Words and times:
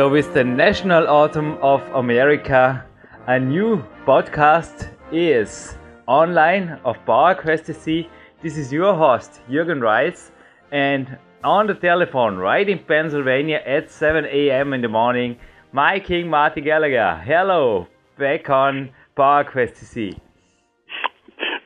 So, 0.00 0.08
with 0.08 0.32
the 0.32 0.42
National 0.42 1.06
Autumn 1.08 1.58
of 1.60 1.82
America, 1.94 2.86
a 3.26 3.38
new 3.38 3.84
podcast 4.06 4.88
is 5.12 5.76
online 6.06 6.80
of 6.86 6.96
PowerQuest 7.04 7.74
See. 7.74 8.08
This 8.40 8.56
is 8.56 8.72
your 8.72 8.94
host, 8.94 9.42
Jürgen 9.50 9.82
Reis, 9.82 10.32
and 10.72 11.18
on 11.44 11.66
the 11.66 11.74
telephone, 11.74 12.38
right 12.38 12.66
in 12.66 12.78
Pennsylvania 12.78 13.60
at 13.66 13.90
7 13.90 14.24
a.m. 14.24 14.72
in 14.72 14.80
the 14.80 14.88
morning, 14.88 15.36
my 15.70 16.00
King 16.00 16.30
Marty 16.30 16.62
Gallagher. 16.62 17.22
Hello, 17.22 17.86
back 18.18 18.48
on 18.48 18.88
PowerQuest 19.18 19.76
See. 19.76 20.18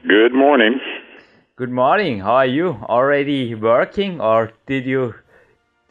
Good 0.08 0.34
morning. 0.34 0.80
Good 1.54 1.70
morning. 1.70 2.18
How 2.18 2.34
are 2.42 2.46
you? 2.46 2.70
Already 2.82 3.54
working, 3.54 4.20
or 4.20 4.50
did 4.66 4.86
you 4.86 5.14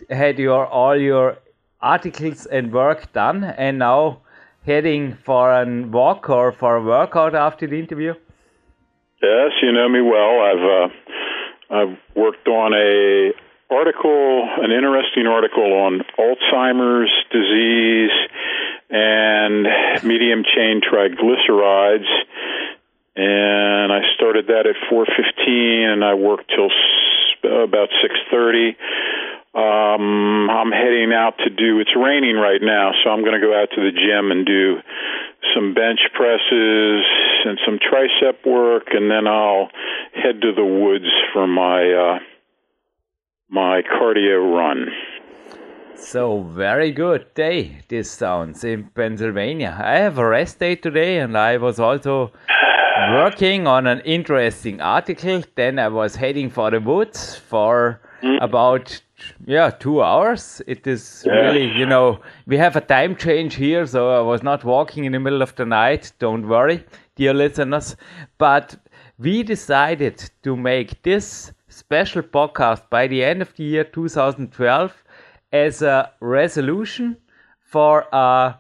had 0.10 0.38
your 0.38 0.68
all 0.68 1.00
your 1.00 1.38
articles 1.84 2.46
and 2.46 2.72
work 2.72 3.12
done 3.14 3.44
and 3.44 3.78
now 3.78 4.22
heading 4.66 5.18
for 5.26 5.52
a 5.52 5.66
walk 5.84 6.30
or 6.30 6.52
for 6.52 6.78
a 6.78 6.82
workout 6.82 7.36
after 7.36 7.68
the 7.68 7.78
interview? 7.78 8.14
Yes, 9.22 9.52
you 9.62 9.72
know 9.72 9.90
me 9.90 10.02
well. 10.02 10.40
I've 10.50 10.66
uh, 10.80 11.76
I've 11.76 11.98
worked 12.16 12.48
on 12.48 12.74
a 12.74 13.32
article, 13.70 14.50
an 14.62 14.72
interesting 14.72 15.28
article 15.28 15.74
on 15.74 16.02
Alzheimer's 16.18 17.12
disease 17.32 18.12
and 18.90 19.68
medium 20.04 20.44
chain 20.44 20.82
triglycerides. 20.82 22.10
And 23.16 23.92
I 23.94 24.02
started 24.16 24.48
that 24.48 24.66
at 24.66 24.76
4:15, 24.92 25.94
and 25.94 26.04
I 26.04 26.14
worked 26.16 26.50
till 26.50 26.70
about 27.44 27.90
6:30 28.04 28.76
um, 29.56 30.50
I'm 30.50 30.72
heading 30.72 31.14
out 31.14 31.38
to 31.46 31.50
do. 31.50 31.80
It's 31.80 31.96
raining 31.96 32.38
right 32.38 32.62
now, 32.62 32.92
so 33.04 33.12
I'm 33.12 33.22
going 33.22 33.40
to 33.40 33.46
go 33.46 33.54
out 33.54 33.70
to 33.76 33.82
the 33.82 33.92
gym 33.92 34.32
and 34.32 34.46
do 34.46 34.78
some 35.54 35.76
bench 35.76 36.00
presses 36.16 37.06
and 37.46 37.60
some 37.64 37.78
tricep 37.78 38.46
work, 38.46 38.88
and 38.92 39.12
then 39.12 39.28
I'll 39.28 39.70
head 40.16 40.42
to 40.42 40.54
the 40.56 40.66
woods 40.66 41.10
for 41.34 41.46
my 41.46 41.84
uh, 41.92 42.20
my 43.48 43.84
cardio 43.84 44.58
run. 44.58 44.88
So 45.98 46.42
very 46.42 46.92
good 46.92 47.32
day. 47.36 47.82
This 47.88 48.10
sounds 48.10 48.64
in 48.64 48.86
Pennsylvania. 48.96 49.78
I 49.80 49.98
have 49.98 50.18
a 50.18 50.28
rest 50.28 50.60
day 50.60 50.76
today, 50.76 51.20
and 51.20 51.38
I 51.38 51.58
was 51.58 51.80
also 51.80 52.32
working 53.12 53.68
on 53.68 53.86
an 53.86 54.00
interesting 54.00 54.82
article. 54.82 55.44
Then 55.56 55.78
I 55.78 55.90
was 55.90 56.16
heading 56.16 56.50
for 56.50 56.72
the 56.72 56.80
woods 56.80 57.36
for 57.36 58.02
mm. 58.24 58.42
about 58.42 59.02
yeah 59.46 59.70
two 59.70 60.02
hours. 60.02 60.62
It 60.68 60.88
is 60.88 61.24
yeah. 61.26 61.34
really 61.34 61.72
you 61.78 61.86
know 61.86 62.20
we 62.46 62.58
have 62.58 62.76
a 62.76 62.82
time 62.82 63.16
change 63.16 63.56
here 63.56 63.86
so 63.86 64.12
i 64.12 64.22
was 64.22 64.44
not 64.44 64.64
walking 64.64 65.06
in 65.06 65.12
the 65.12 65.20
middle 65.20 65.42
of 65.42 65.56
the 65.56 65.66
night. 65.66 66.12
Don't 66.20 66.48
worry 66.48 66.84
dear 67.16 67.34
listeners. 67.34 67.96
But 68.38 68.76
we 69.18 69.44
decided 69.44 70.32
to 70.44 70.56
make 70.56 71.02
this 71.04 71.52
special 71.70 72.22
podcast 72.22 72.90
by 72.90 73.08
the 73.08 73.24
end 73.24 73.42
of 73.42 73.54
the 73.56 73.64
year 73.64 73.84
2012 73.84 75.04
as 75.52 75.82
a 75.82 76.12
resolution 76.20 77.18
for 77.62 78.08
a 78.12 78.56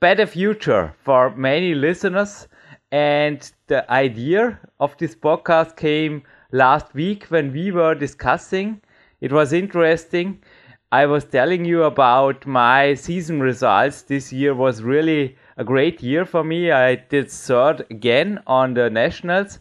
better 0.00 0.26
future 0.26 0.94
for 1.02 1.34
many 1.36 1.74
listeners. 1.74 2.48
And 2.90 3.50
the 3.66 3.90
idea 3.90 4.58
of 4.80 4.96
this 4.96 5.14
podcast 5.14 5.76
came 5.76 6.22
last 6.52 6.94
week 6.94 7.24
when 7.24 7.52
we 7.52 7.70
were 7.70 7.94
discussing 7.94 8.80
it 9.20 9.32
was 9.32 9.52
interesting. 9.52 10.42
I 10.90 11.04
was 11.06 11.24
telling 11.24 11.64
you 11.64 11.82
about 11.82 12.46
my 12.46 12.94
season 12.94 13.40
results. 13.40 14.02
This 14.02 14.32
year 14.32 14.54
was 14.54 14.82
really 14.82 15.36
a 15.58 15.64
great 15.64 16.02
year 16.02 16.24
for 16.24 16.42
me. 16.42 16.70
I 16.70 16.94
did 16.94 17.30
third 17.30 17.84
again 17.90 18.40
on 18.46 18.74
the 18.74 18.88
nationals. 18.88 19.58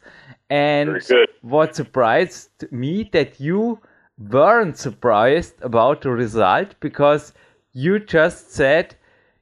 And 0.49 1.01
what 1.41 1.75
surprised 1.75 2.71
me 2.71 3.09
that 3.11 3.39
you 3.39 3.79
weren't 4.17 4.77
surprised 4.77 5.61
about 5.61 6.01
the 6.01 6.11
result 6.11 6.75
because 6.79 7.33
you 7.73 7.99
just 7.99 8.51
said, 8.53 8.95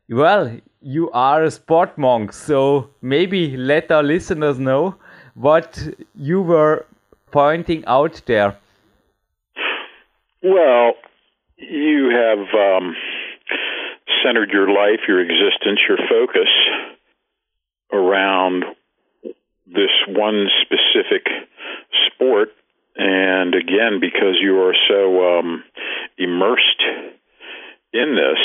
well, 0.09 0.57
you 0.81 1.11
are 1.11 1.43
a 1.43 1.51
sport 1.51 1.97
monk. 1.97 2.33
So 2.33 2.89
maybe 3.01 3.55
let 3.57 3.91
our 3.91 4.03
listeners 4.03 4.57
know 4.59 4.95
what 5.35 5.87
you 6.15 6.41
were 6.41 6.85
pointing 7.31 7.83
out 7.85 8.21
there. 8.25 8.57
Well, 10.45 10.93
you 11.57 12.11
have 12.13 12.53
um, 12.53 12.95
centered 14.23 14.51
your 14.51 14.67
life, 14.67 14.99
your 15.07 15.19
existence, 15.19 15.79
your 15.89 15.97
focus 16.07 16.49
around 17.91 18.63
this 19.65 19.89
one 20.07 20.45
specific 20.61 21.25
sport. 22.05 22.49
And 22.95 23.55
again, 23.55 23.99
because 23.99 24.37
you 24.39 24.59
are 24.59 24.75
so 24.87 25.39
um, 25.39 25.63
immersed 26.19 26.83
in 27.91 28.13
this, 28.13 28.37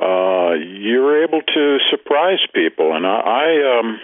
uh, 0.00 0.52
you're 0.52 1.24
able 1.24 1.42
to 1.42 1.78
surprise 1.90 2.46
people. 2.54 2.94
And 2.94 3.04
I, 3.04 3.18
I 3.18 3.80
um, 3.80 3.98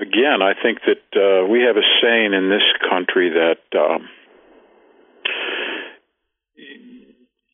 again, 0.00 0.40
I 0.40 0.54
think 0.54 0.78
that 0.86 1.20
uh, 1.20 1.46
we 1.46 1.64
have 1.64 1.76
a 1.76 1.84
saying 2.00 2.32
in 2.32 2.48
this 2.48 2.64
country 2.88 3.28
that. 3.28 3.78
Um, 3.78 4.08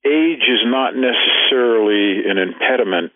age 0.04 0.44
is 0.48 0.64
not 0.64 0.94
necessarily 0.94 2.28
an 2.28 2.38
impediment, 2.38 3.12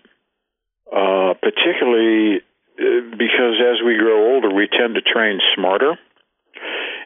uh, 0.91 1.34
particularly 1.41 2.41
uh, 2.78 3.16
because 3.16 3.56
as 3.60 3.84
we 3.84 3.97
grow 3.97 4.34
older, 4.34 4.53
we 4.53 4.69
tend 4.69 4.94
to 4.94 5.03
train 5.03 5.41
smarter. 5.54 5.98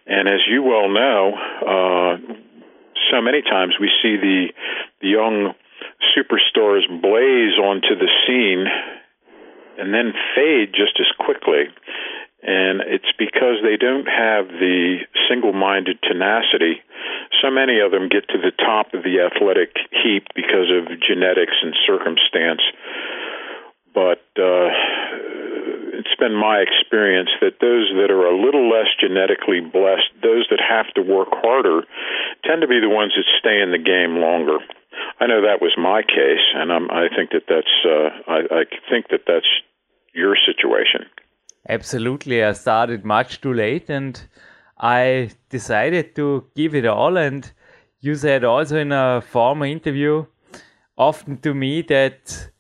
And 0.07 0.27
as 0.27 0.41
you 0.49 0.63
well 0.63 0.89
know, 0.89 1.35
uh, 1.37 2.17
so 3.11 3.21
many 3.21 3.43
times 3.43 3.75
we 3.79 3.91
see 4.03 4.17
the, 4.17 4.47
the 5.03 5.09
young 5.09 5.53
superstars 6.17 6.89
blaze 6.89 7.59
onto 7.61 7.95
the 7.95 8.09
scene 8.27 8.67
and 9.79 9.95
then 9.95 10.13
fade 10.35 10.73
just 10.73 10.99
as 10.99 11.07
quickly. 11.19 11.71
And 12.43 12.81
it's 12.87 13.13
because 13.19 13.63
they 13.63 13.77
don't 13.77 14.07
have 14.07 14.49
the 14.49 14.99
single 15.29 15.53
minded 15.53 15.99
tenacity. 16.03 16.83
So 17.41 17.51
many 17.51 17.81
of 17.81 17.91
them 17.91 18.09
get 18.09 18.29
to 18.29 18.39
the 18.39 18.53
top 18.57 18.95
of 18.95 19.03
the 19.03 19.23
athletic 19.23 19.77
heap 19.91 20.27
because 20.35 20.71
of 20.75 20.91
genetics 21.01 21.55
and 21.63 21.75
circumstance. 21.87 22.63
But 23.95 24.23
uh, 24.39 24.69
it's 25.99 26.15
been 26.19 26.35
my 26.35 26.63
experience 26.63 27.31
that 27.41 27.59
those 27.61 27.91
that 27.99 28.11
are 28.11 28.27
a 28.27 28.37
little 28.37 28.69
less 28.69 28.91
genetically 29.01 29.61
blessed, 29.61 30.11
those 30.23 30.47
that 30.51 30.63
have 30.63 30.87
to 30.95 31.03
work 31.03 31.29
harder, 31.33 31.83
tend 32.45 32.63
to 32.63 32.69
be 32.69 32.81
the 32.81 32.89
ones 32.89 33.13
that 33.17 33.27
stay 33.39 33.61
in 33.61 33.73
the 33.73 33.83
game 33.83 34.19
longer. 34.19 34.59
I 35.21 35.27
know 35.27 35.43
that 35.43 35.63
was 35.63 35.75
my 35.77 36.03
case, 36.03 36.47
and 36.55 36.73
I'm, 36.73 36.91
I 36.91 37.09
think 37.15 37.31
that 37.31 37.47
that's 37.49 37.75
uh, 37.85 38.31
I, 38.31 38.63
I 38.63 38.65
think 38.91 39.09
that 39.11 39.27
that's 39.27 39.51
your 40.15 40.37
situation. 40.37 41.07
Absolutely. 41.69 42.43
I 42.43 42.53
started 42.53 43.05
much 43.05 43.41
too 43.41 43.53
late 43.53 43.91
and 43.91 44.21
I 44.79 45.31
decided 45.49 46.15
to 46.17 46.47
give 46.55 46.75
it 46.75 46.87
all. 46.87 47.17
And 47.17 47.51
you 48.01 48.15
said 48.15 48.45
also 48.45 48.79
in 48.79 48.93
a 48.93 49.21
former 49.21 49.67
interview, 49.67 50.27
often 50.97 51.39
to 51.39 51.55
me, 51.55 51.83
that, 51.83 52.51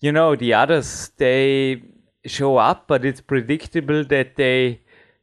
you 0.00 0.12
know, 0.12 0.36
the 0.36 0.54
others, 0.54 1.12
they 1.16 1.82
show 2.26 2.56
up, 2.56 2.86
but 2.86 3.04
it's 3.04 3.20
predictable 3.20 4.04
that 4.04 4.36
they 4.36 4.82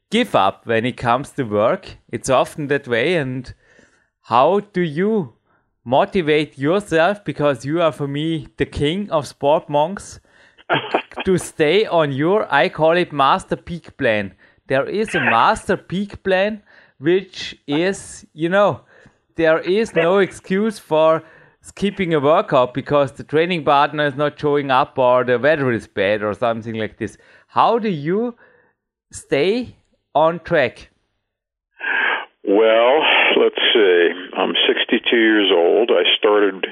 give 0.09 0.35
up 0.35 0.65
when 0.65 0.85
it 0.85 0.97
comes 0.97 1.31
to 1.31 1.43
work. 1.43 1.97
It's 2.11 2.29
often 2.29 2.67
that 2.67 2.87
way. 2.87 3.15
And 3.15 3.53
how 4.23 4.59
do 4.59 4.81
you 4.81 5.35
motivate 5.83 6.57
yourself? 6.57 7.23
Because 7.23 7.65
you 7.65 7.81
are, 7.81 7.91
for 7.91 8.07
me, 8.07 8.47
the 8.57 8.65
king 8.65 9.09
of 9.11 9.27
sport 9.27 9.69
monks. 9.69 10.19
to 11.25 11.37
stay 11.37 11.85
on 11.85 12.11
your, 12.11 12.51
I 12.53 12.69
call 12.69 12.91
it 12.91 13.11
master 13.11 13.55
peak 13.55 13.97
plan. 13.97 14.35
There 14.69 14.87
is 14.87 15.15
a 15.15 15.19
master 15.19 15.75
peak 15.75 16.21
plan, 16.23 16.61
which 16.99 17.57
is, 17.65 18.25
you 18.33 18.49
know, 18.49 18.81
there 19.35 19.59
is 19.59 19.95
no 19.95 20.19
excuse 20.19 20.77
for 20.77 21.23
skipping 21.61 22.13
a 22.13 22.19
workout 22.19 22.75
because 22.75 23.11
the 23.13 23.23
training 23.23 23.65
partner 23.65 24.05
is 24.05 24.15
not 24.15 24.39
showing 24.39 24.69
up 24.69 24.97
or 24.99 25.23
the 25.23 25.39
weather 25.39 25.71
is 25.71 25.87
bad 25.87 26.21
or 26.21 26.35
something 26.35 26.75
like 26.75 26.99
this. 26.99 27.17
How 27.47 27.79
do 27.79 27.89
you 27.89 28.35
stay 29.11 29.75
on 30.13 30.39
track? 30.41 30.89
Well, 32.43 33.01
let's 33.41 33.61
see. 33.73 34.09
I'm 34.37 34.53
62 34.67 35.15
years 35.15 35.51
old. 35.51 35.89
I 35.89 36.03
started 36.15 36.65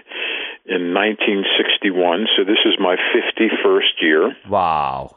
in 0.65 0.93
1961, 0.93 2.27
so 2.37 2.43
this 2.43 2.59
is 2.63 2.75
my 2.79 2.95
51st 2.95 4.01
year. 4.01 4.35
Wow. 4.47 5.16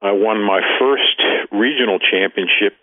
I 0.00 0.12
won 0.12 0.42
my 0.42 0.60
first 0.78 1.18
regional 1.50 1.98
championship 1.98 2.74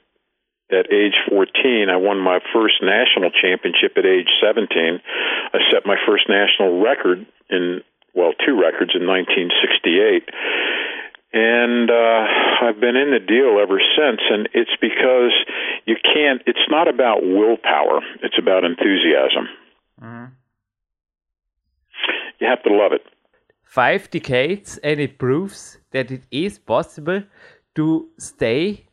at 0.72 0.92
age 0.92 1.16
14. 1.30 1.90
I 1.90 1.98
won 1.98 2.20
my 2.20 2.40
first 2.54 2.82
national 2.82 3.32
championship 3.32 3.98
at 3.98 4.06
age 4.06 4.28
17. 4.42 4.68
I 5.54 5.60
set 5.72 5.86
my 5.86 5.96
first 6.06 6.28
national 6.28 6.82
record 6.82 7.26
in, 7.50 7.82
well, 8.14 8.34
two 8.46 8.60
records 8.60 8.92
in 8.96 9.08
1968. 9.08 10.28
And 11.32 11.92
uh, 11.92 12.24
I've 12.68 12.80
been 12.80 12.96
in 12.96 13.12
the 13.12 13.20
deal 13.20 13.60
ever 13.62 13.80
since. 13.96 14.22
And 14.30 14.50
it's 14.54 14.76
because 14.82 15.32
you 15.86 15.96
can't, 16.02 16.42
it's 16.48 16.68
not 16.70 16.88
about 16.88 17.24
willpower, 17.24 18.02
it's 18.24 18.40
about 18.40 18.64
enthusiasm. 18.64 19.48
Mm-hmm. 20.02 20.34
You 22.40 22.48
have 22.48 22.64
to 22.64 22.74
love 22.74 22.92
it. 22.92 23.02
Five 23.66 24.10
decades, 24.10 24.78
and 24.78 25.00
it 25.00 25.18
proves 25.18 25.80
that 25.92 26.12
it 26.12 26.24
is 26.32 26.58
possible 26.58 27.24
to 27.76 28.10
stay 28.18 28.86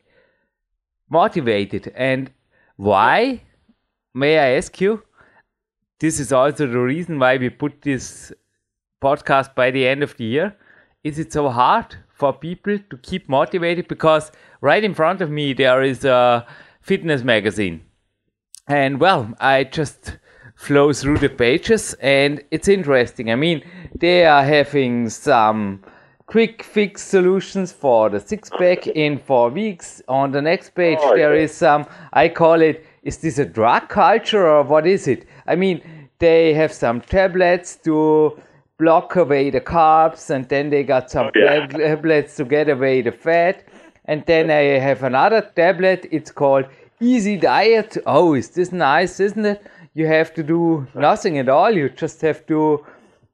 motivated. 1.08 1.92
And 1.94 2.32
why, 2.76 3.42
may 4.14 4.38
I 4.38 4.56
ask 4.56 4.80
you? 4.80 5.02
This 6.00 6.18
is 6.18 6.32
also 6.32 6.66
the 6.66 6.80
reason 6.80 7.18
why 7.20 7.36
we 7.36 7.48
put 7.48 7.82
this 7.82 8.32
podcast 9.00 9.54
by 9.54 9.70
the 9.70 9.86
end 9.86 10.02
of 10.02 10.16
the 10.16 10.24
year. 10.24 10.56
Is 11.04 11.18
it 11.18 11.32
so 11.32 11.48
hard 11.48 11.96
for 12.14 12.32
people 12.32 12.78
to 12.90 12.96
keep 12.98 13.28
motivated? 13.28 13.86
Because 13.88 14.32
right 14.60 14.82
in 14.82 14.94
front 14.94 15.20
of 15.20 15.30
me 15.30 15.52
there 15.52 15.82
is 15.82 16.04
a 16.04 16.46
fitness 16.80 17.22
magazine. 17.22 17.82
And 18.66 19.00
well, 19.00 19.34
I 19.38 19.64
just 19.64 20.18
flow 20.54 20.92
through 20.92 21.18
the 21.18 21.28
pages 21.28 21.94
and 22.00 22.42
it's 22.50 22.68
interesting. 22.68 23.30
I 23.30 23.36
mean, 23.36 23.62
they 23.98 24.24
are 24.24 24.44
having 24.44 25.08
some 25.08 25.82
quick 26.26 26.62
fix 26.62 27.02
solutions 27.02 27.72
for 27.72 28.08
the 28.08 28.20
six 28.20 28.48
pack 28.50 28.86
in 28.86 29.18
four 29.18 29.50
weeks. 29.50 30.00
On 30.08 30.32
the 30.32 30.40
next 30.40 30.70
page, 30.74 30.98
oh, 31.02 31.16
there 31.16 31.34
is 31.34 31.52
some, 31.52 31.86
I 32.12 32.28
call 32.28 32.62
it, 32.62 32.86
is 33.02 33.18
this 33.18 33.38
a 33.38 33.44
drug 33.44 33.88
culture 33.88 34.46
or 34.46 34.62
what 34.62 34.86
is 34.86 35.08
it? 35.08 35.26
I 35.46 35.56
mean, 35.56 35.82
they 36.18 36.54
have 36.54 36.72
some 36.72 37.00
tablets 37.00 37.76
to 37.84 38.40
block 38.78 39.16
away 39.16 39.50
the 39.50 39.60
carbs, 39.60 40.30
and 40.30 40.48
then 40.48 40.70
they 40.70 40.82
got 40.82 41.10
some 41.10 41.26
oh, 41.26 41.30
yeah. 41.34 41.66
tablets 41.66 42.36
to 42.36 42.44
get 42.44 42.68
away 42.68 43.02
the 43.02 43.12
fat. 43.12 43.64
And 44.06 44.24
then 44.26 44.50
I 44.50 44.78
have 44.78 45.02
another 45.02 45.40
tablet, 45.54 46.06
it's 46.10 46.30
called 46.30 46.64
Easy 47.00 47.36
Diet. 47.36 47.96
Oh, 48.06 48.34
is 48.34 48.50
this 48.50 48.72
nice, 48.72 49.20
isn't 49.20 49.44
it? 49.44 49.66
You 49.94 50.06
have 50.06 50.32
to 50.34 50.42
do 50.42 50.86
nothing 50.94 51.38
at 51.38 51.48
all, 51.48 51.70
you 51.70 51.88
just 51.88 52.20
have 52.22 52.46
to 52.46 52.84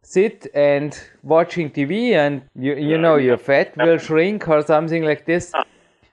sit 0.03 0.47
and 0.55 0.99
watching 1.23 1.71
TV 1.71 2.13
and 2.13 2.43
you 2.55 2.75
you 2.75 2.97
know 2.97 3.17
your 3.17 3.37
fat 3.37 3.77
will 3.77 3.99
shrink 3.99 4.49
or 4.49 4.63
something 4.63 5.05
like 5.05 5.27
this. 5.27 5.53
Ah. 5.55 5.65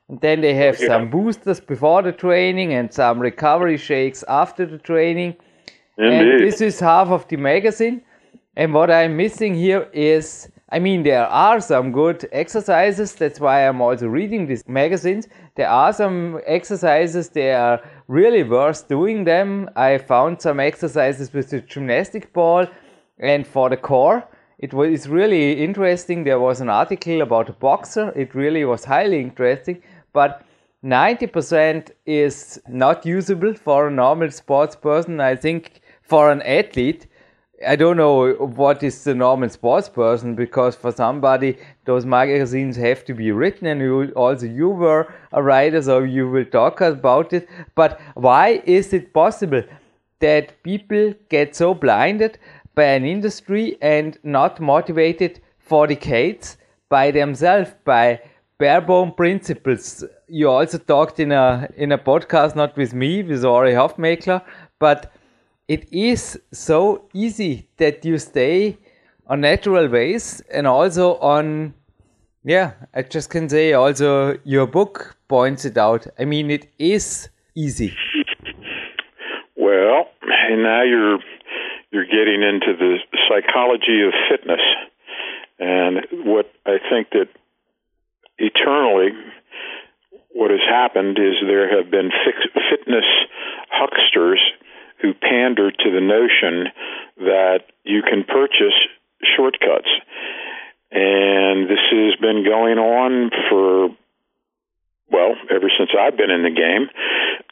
And 0.09 0.21
then 0.21 0.42
they 0.42 0.53
have 0.53 0.77
some 0.77 1.09
boosters 1.09 1.59
before 1.59 2.03
the 2.03 2.12
training 2.12 2.74
and 2.74 2.94
some 2.94 3.19
recovery 3.19 3.77
shakes 3.77 4.24
after 4.27 4.65
the 4.65 4.77
training. 4.77 5.36
Indeed. 5.97 6.13
And 6.13 6.44
this 6.44 6.62
is 6.62 6.80
half 6.80 7.07
of 7.07 7.27
the 7.27 7.38
magazine. 7.38 8.01
And 8.56 8.74
what 8.74 8.91
I'm 8.91 9.18
missing 9.18 9.56
here 9.56 9.89
is 9.94 10.50
I 10.69 10.80
mean, 10.80 11.03
there 11.03 11.27
are 11.27 11.62
some 11.62 11.91
good 11.91 12.27
exercises. 12.31 13.13
That's 13.15 13.39
why 13.39 13.68
I'm 13.68 13.81
also 13.81 14.07
reading 14.07 14.48
these 14.48 14.68
magazines. 14.68 15.27
There 15.56 15.69
are 15.69 15.94
some 15.94 16.41
exercises, 16.45 17.30
they 17.30 17.53
are 17.53 17.81
really 18.07 18.44
worth 18.44 18.88
doing 18.88 19.24
them. 19.24 19.69
I 19.75 19.98
found 19.98 20.42
some 20.42 20.60
exercises 20.60 21.34
with 21.34 21.50
the 21.50 21.62
gymnastic 21.62 22.34
ball 22.34 22.68
and 23.19 23.46
for 23.48 23.69
the 23.69 23.78
core, 23.78 24.28
it 24.60 24.74
was 24.74 25.07
really 25.07 25.63
interesting. 25.63 26.24
There 26.24 26.40
was 26.40 26.62
an 26.62 26.69
article 26.69 27.22
about 27.22 27.50
a 27.50 27.54
boxer. 27.54 28.12
It 28.16 28.36
really 28.36 28.63
was 28.66 28.86
highly 28.86 29.19
interesting, 29.22 29.81
but 30.13 30.46
90% 30.84 31.92
is 32.06 32.62
not 32.69 33.06
usable 33.06 33.54
for 33.54 33.88
a 33.88 33.92
normal 33.92 34.31
sports 34.31 34.75
person. 34.75 35.19
I 35.19 35.36
think 35.36 35.81
for 36.01 36.31
an 36.31 36.42
athlete, 36.44 37.08
I 37.66 37.75
don't 37.75 37.96
know 37.98 38.34
what 38.34 38.84
is 38.84 39.04
the 39.04 39.16
normal 39.16 39.50
sports 39.50 39.88
person 39.88 40.36
because 40.36 40.75
for 40.75 40.92
somebody 40.92 41.57
those 41.86 42.06
magazines 42.06 42.75
have 42.75 43.06
to 43.06 43.13
be 43.13 43.31
written 43.31 43.68
and 43.68 43.80
you 43.80 44.12
also 44.16 44.46
you 44.46 44.69
were 44.69 45.13
a 45.31 45.42
writer 45.42 45.81
so 45.81 46.00
you 46.00 46.30
will 46.30 46.46
talk 46.46 46.81
about 46.81 47.31
it 47.31 47.48
but 47.75 48.00
why 48.16 48.62
is 48.66 48.92
it 48.92 49.13
possible 49.13 49.63
that 50.19 50.62
people 50.63 51.13
get 51.30 51.56
so 51.56 51.74
blinded 51.74 52.38
by 52.75 52.84
an 52.84 53.06
industry 53.06 53.78
and 53.81 54.18
not 54.24 54.60
motivated 54.60 55.40
for 55.58 55.88
decades 55.88 56.58
by 56.90 57.12
themselves 57.12 57.72
by 57.86 58.19
barebone 58.58 59.12
principles. 59.13 60.04
You 60.28 60.50
also 60.50 60.78
talked 60.78 61.19
in 61.19 61.31
a 61.31 61.69
in 61.75 61.92
a 61.92 61.98
podcast, 61.98 62.56
not 62.56 62.75
with 62.78 62.94
me, 62.94 63.24
with 63.24 63.44
Ori 63.44 63.74
Hofmeckler, 63.74 64.42
but 64.80 65.12
it 65.67 65.91
is 65.91 66.39
so 66.51 67.07
easy 67.13 67.67
that 67.77 68.06
you 68.06 68.17
stay 68.17 68.77
on 69.27 69.41
natural 69.41 69.88
ways 69.88 70.41
and 70.51 70.67
also 70.67 71.15
on 71.17 71.74
yeah, 72.43 72.74
I 72.93 73.01
just 73.01 73.31
can 73.31 73.50
say 73.50 73.74
also 73.74 74.38
your 74.43 74.67
book 74.67 75.17
points 75.27 75.65
it 75.65 75.77
out. 75.77 76.05
I 76.19 76.25
mean 76.25 76.51
it 76.51 76.67
is 76.77 77.29
easy. 77.55 77.95
Well, 79.57 80.05
and 80.22 80.62
now 80.62 80.84
you're 80.84 81.19
you're 81.91 82.05
getting 82.05 82.43
into 82.43 82.77
the 82.77 82.98
psychology 83.27 84.03
of 84.05 84.13
fitness. 84.29 84.62
And 85.57 86.05
what 86.25 86.51
I 86.65 86.77
think 86.89 87.10
that 87.12 87.29
eternally, 88.38 89.10
what 90.34 90.51
has 90.51 90.60
happened 90.69 91.17
is 91.17 91.36
there 91.48 91.75
have 91.75 91.89
been 91.89 92.12
fitness 92.69 93.05
hucksters 93.72 94.39
who 95.05 95.13
pander 95.13 95.69
to 95.69 95.91
the 95.91 96.01
notion 96.01 96.74
that 97.17 97.69
you 97.83 98.01
can 98.01 98.24
purchase 98.24 98.74
shortcuts. 99.38 99.89
And 100.91 101.69
this 101.69 101.83
has 101.91 102.15
been 102.19 102.43
going 102.43 102.79
on 102.79 103.29
for 103.50 103.95
well, 105.12 105.35
ever 105.51 105.69
since 105.77 105.91
I've 105.97 106.17
been 106.17 106.31
in 106.31 106.43
the 106.43 106.50
game. 106.50 106.89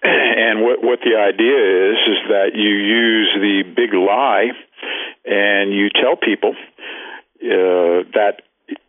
And 0.04 0.62
what 0.62 0.84
what 0.84 1.00
the 1.00 1.16
idea 1.16 1.92
is 1.92 1.98
is 2.08 2.20
that 2.28 2.52
you 2.56 2.70
use 2.70 3.30
the 3.40 3.64
big 3.64 3.94
lie, 3.94 4.52
and 5.24 5.72
you 5.72 5.90
tell 5.90 6.18
people 6.18 6.56
uh, 7.42 8.04
that 8.12 8.42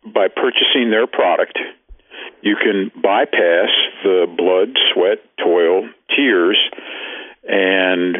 by 0.03 0.27
purchasing 0.27 0.91
their 0.91 1.07
product, 1.07 1.57
you 2.41 2.57
can 2.57 2.91
bypass 3.01 3.69
the 4.03 4.27
blood, 4.27 4.75
sweat, 4.93 5.19
toil, 5.41 5.87
tears, 6.15 6.59
and 7.47 8.17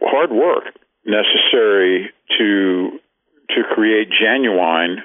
hard 0.00 0.30
work 0.30 0.64
necessary 1.04 2.10
to 2.38 2.98
to 3.50 3.62
create 3.88 4.12
genuine 4.12 5.00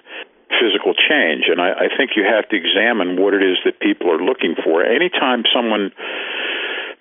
physical 0.60 0.92
change. 0.92 1.48
And 1.48 1.62
I, 1.62 1.88
I 1.88 1.90
think 1.96 2.20
you 2.20 2.28
have 2.28 2.48
to 2.52 2.56
examine 2.60 3.16
what 3.16 3.34
it 3.34 3.42
is 3.42 3.56
that 3.64 3.80
people 3.80 4.12
are 4.12 4.20
looking 4.20 4.56
for. 4.60 4.84
Anytime 4.84 5.48
someone 5.56 5.96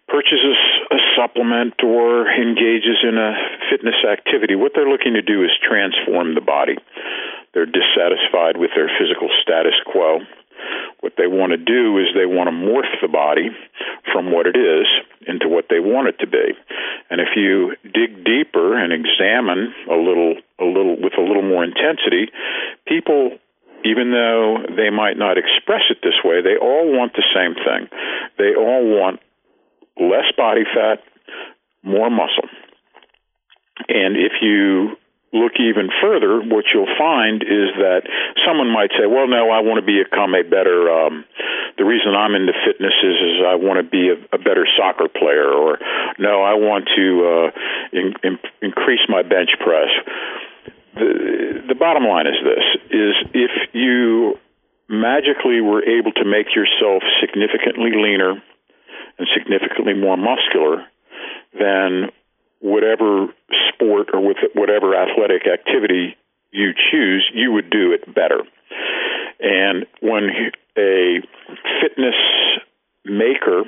purchases 0.07 0.55
a 0.95 1.01
supplement 1.19 1.75
or 1.83 2.31
engages 2.31 3.03
in 3.03 3.19
a 3.19 3.35
fitness 3.67 3.99
activity, 4.07 4.55
what 4.55 4.73
they're 4.75 4.89
looking 4.89 5.15
to 5.15 5.23
do 5.23 5.43
is 5.43 5.51
transform 5.59 6.35
the 6.35 6.41
body. 6.41 6.79
They're 7.53 7.67
dissatisfied 7.67 8.57
with 8.57 8.71
their 8.79 8.89
physical 8.95 9.29
status 9.43 9.75
quo. 9.91 10.21
What 11.01 11.15
they 11.19 11.27
want 11.27 11.51
to 11.51 11.59
do 11.59 11.99
is 11.99 12.15
they 12.15 12.31
want 12.31 12.47
to 12.47 12.55
morph 12.55 12.95
the 13.03 13.11
body 13.11 13.51
from 14.13 14.31
what 14.31 14.47
it 14.47 14.55
is 14.55 14.87
into 15.27 15.49
what 15.49 15.67
they 15.69 15.81
want 15.81 16.09
it 16.09 16.19
to 16.21 16.29
be. 16.31 16.55
And 17.11 17.21
if 17.21 17.35
you 17.35 17.75
dig 17.83 18.25
deeper 18.25 18.79
and 18.79 18.93
examine 18.93 19.75
a 19.91 19.99
little 19.99 20.37
little 20.73 20.97
with 21.01 21.13
a 21.19 21.23
little 21.23 21.43
more 21.43 21.65
intensity, 21.65 22.33
people 22.87 23.39
even 23.85 24.13
though 24.13 24.63
they 24.77 24.91
might 24.91 25.19
not 25.19 25.39
express 25.39 25.83
it 25.91 25.99
this 26.03 26.15
way, 26.25 26.41
they 26.41 26.57
all 26.57 26.87
want 26.87 27.15
the 27.15 27.27
same 27.35 27.55
thing. 27.55 27.91
They 28.39 28.55
all 28.55 28.87
want 28.87 29.21
less 29.99 30.31
body 30.37 30.63
fat, 30.63 31.03
more 31.83 32.11
muscle. 32.11 32.49
And 33.89 34.17
if 34.17 34.39
you 34.41 34.97
look 35.33 35.59
even 35.59 35.89
further, 36.01 36.41
what 36.45 36.65
you'll 36.73 36.95
find 36.99 37.43
is 37.43 37.73
that 37.81 38.03
someone 38.47 38.69
might 38.69 38.91
say, 38.93 39.07
"Well, 39.07 39.27
no, 39.27 39.51
I 39.51 39.61
want 39.61 39.85
to 39.85 39.87
become 39.87 40.35
a 40.35 40.45
better." 40.45 40.91
Um, 40.91 41.25
the 41.79 41.85
reason 41.85 42.15
I'm 42.15 42.35
into 42.35 42.53
fitness 42.65 42.93
is, 43.03 43.17
is 43.17 43.37
I 43.45 43.57
want 43.57 43.81
to 43.81 43.87
be 43.89 44.11
a, 44.11 44.17
a 44.35 44.39
better 44.39 44.67
soccer 44.77 45.09
player, 45.09 45.49
or 45.49 45.79
no, 46.19 46.43
I 46.43 46.55
want 46.55 46.89
to 46.97 47.07
uh, 47.25 47.51
in, 47.93 48.15
in, 48.23 48.39
increase 48.61 49.01
my 49.09 49.23
bench 49.23 49.51
press. 49.59 49.89
The, 50.95 51.65
the 51.69 51.75
bottom 51.75 52.05
line 52.05 52.27
is 52.27 52.37
this: 52.45 52.65
is 52.91 53.15
if 53.35 53.51
you 53.73 54.39
magically 54.89 55.61
were 55.61 55.83
able 55.83 56.13
to 56.13 56.25
make 56.25 56.55
yourself 56.55 57.03
significantly 57.21 57.93
leaner 57.95 58.43
and 59.19 59.29
significantly 59.35 59.95
more 59.95 60.17
muscular, 60.17 60.85
then 61.59 62.11
whatever 62.61 63.29
sport 63.69 64.09
or 64.13 64.21
with 64.21 64.37
whatever 64.55 64.95
athletic 64.95 65.47
activity 65.47 66.17
you 66.53 66.73
choose, 66.91 67.29
you 67.35 67.53
would 67.53 67.71
do 67.71 67.93
it 67.93 68.15
better. 68.15 68.41
And 69.41 69.87
when 70.01 70.31
a 70.79 71.21
fitness 71.81 72.15
maker, 73.05 73.65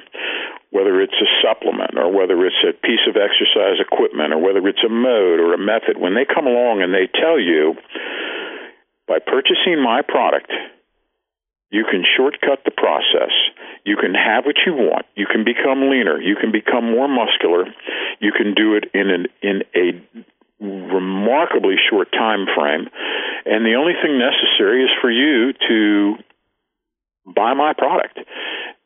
whether 0.75 1.01
it's 1.01 1.15
a 1.15 1.31
supplement 1.39 1.95
or 1.95 2.11
whether 2.11 2.35
it's 2.45 2.59
a 2.67 2.75
piece 2.75 3.07
of 3.07 3.15
exercise 3.15 3.79
equipment 3.79 4.35
or 4.35 4.43
whether 4.43 4.59
it's 4.67 4.83
a 4.83 4.91
mode 4.91 5.39
or 5.39 5.55
a 5.55 5.59
method, 5.59 5.95
when 6.03 6.19
they 6.19 6.27
come 6.27 6.51
along 6.51 6.83
and 6.83 6.91
they 6.91 7.07
tell 7.07 7.39
you, 7.39 7.79
by 9.07 9.23
purchasing 9.23 9.79
my 9.79 10.03
product, 10.03 10.51
you 11.71 11.87
can 11.87 12.03
shortcut 12.03 12.67
the 12.67 12.75
process. 12.75 13.31
You 13.87 13.95
can 13.95 14.15
have 14.19 14.47
what 14.47 14.67
you 14.67 14.75
want. 14.75 15.07
You 15.15 15.27
can 15.31 15.45
become 15.45 15.91
leaner. 15.95 16.21
You 16.21 16.35
can 16.35 16.51
become 16.51 16.91
more 16.91 17.07
muscular. 17.07 17.71
You 18.19 18.33
can 18.33 18.55
do 18.55 18.75
it 18.75 18.91
in 18.95 19.11
an 19.15 19.27
in 19.43 19.63
a 19.79 19.87
remarkably 20.59 21.77
short 21.89 22.11
time 22.11 22.47
frame. 22.51 22.91
And 23.47 23.65
the 23.65 23.75
only 23.79 23.95
thing 24.03 24.19
necessary 24.19 24.83
is 24.83 24.91
for 25.01 25.11
you 25.11 25.53
to 25.69 26.15
buy 27.31 27.55
my 27.55 27.75
product. 27.79 28.19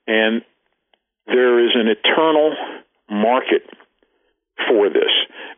And 0.07 0.43
there 1.29 1.65
is 1.65 1.73
an 1.75 1.89
eternal 1.89 2.55
market 3.11 3.63
for 4.69 4.89
this. 4.89 5.13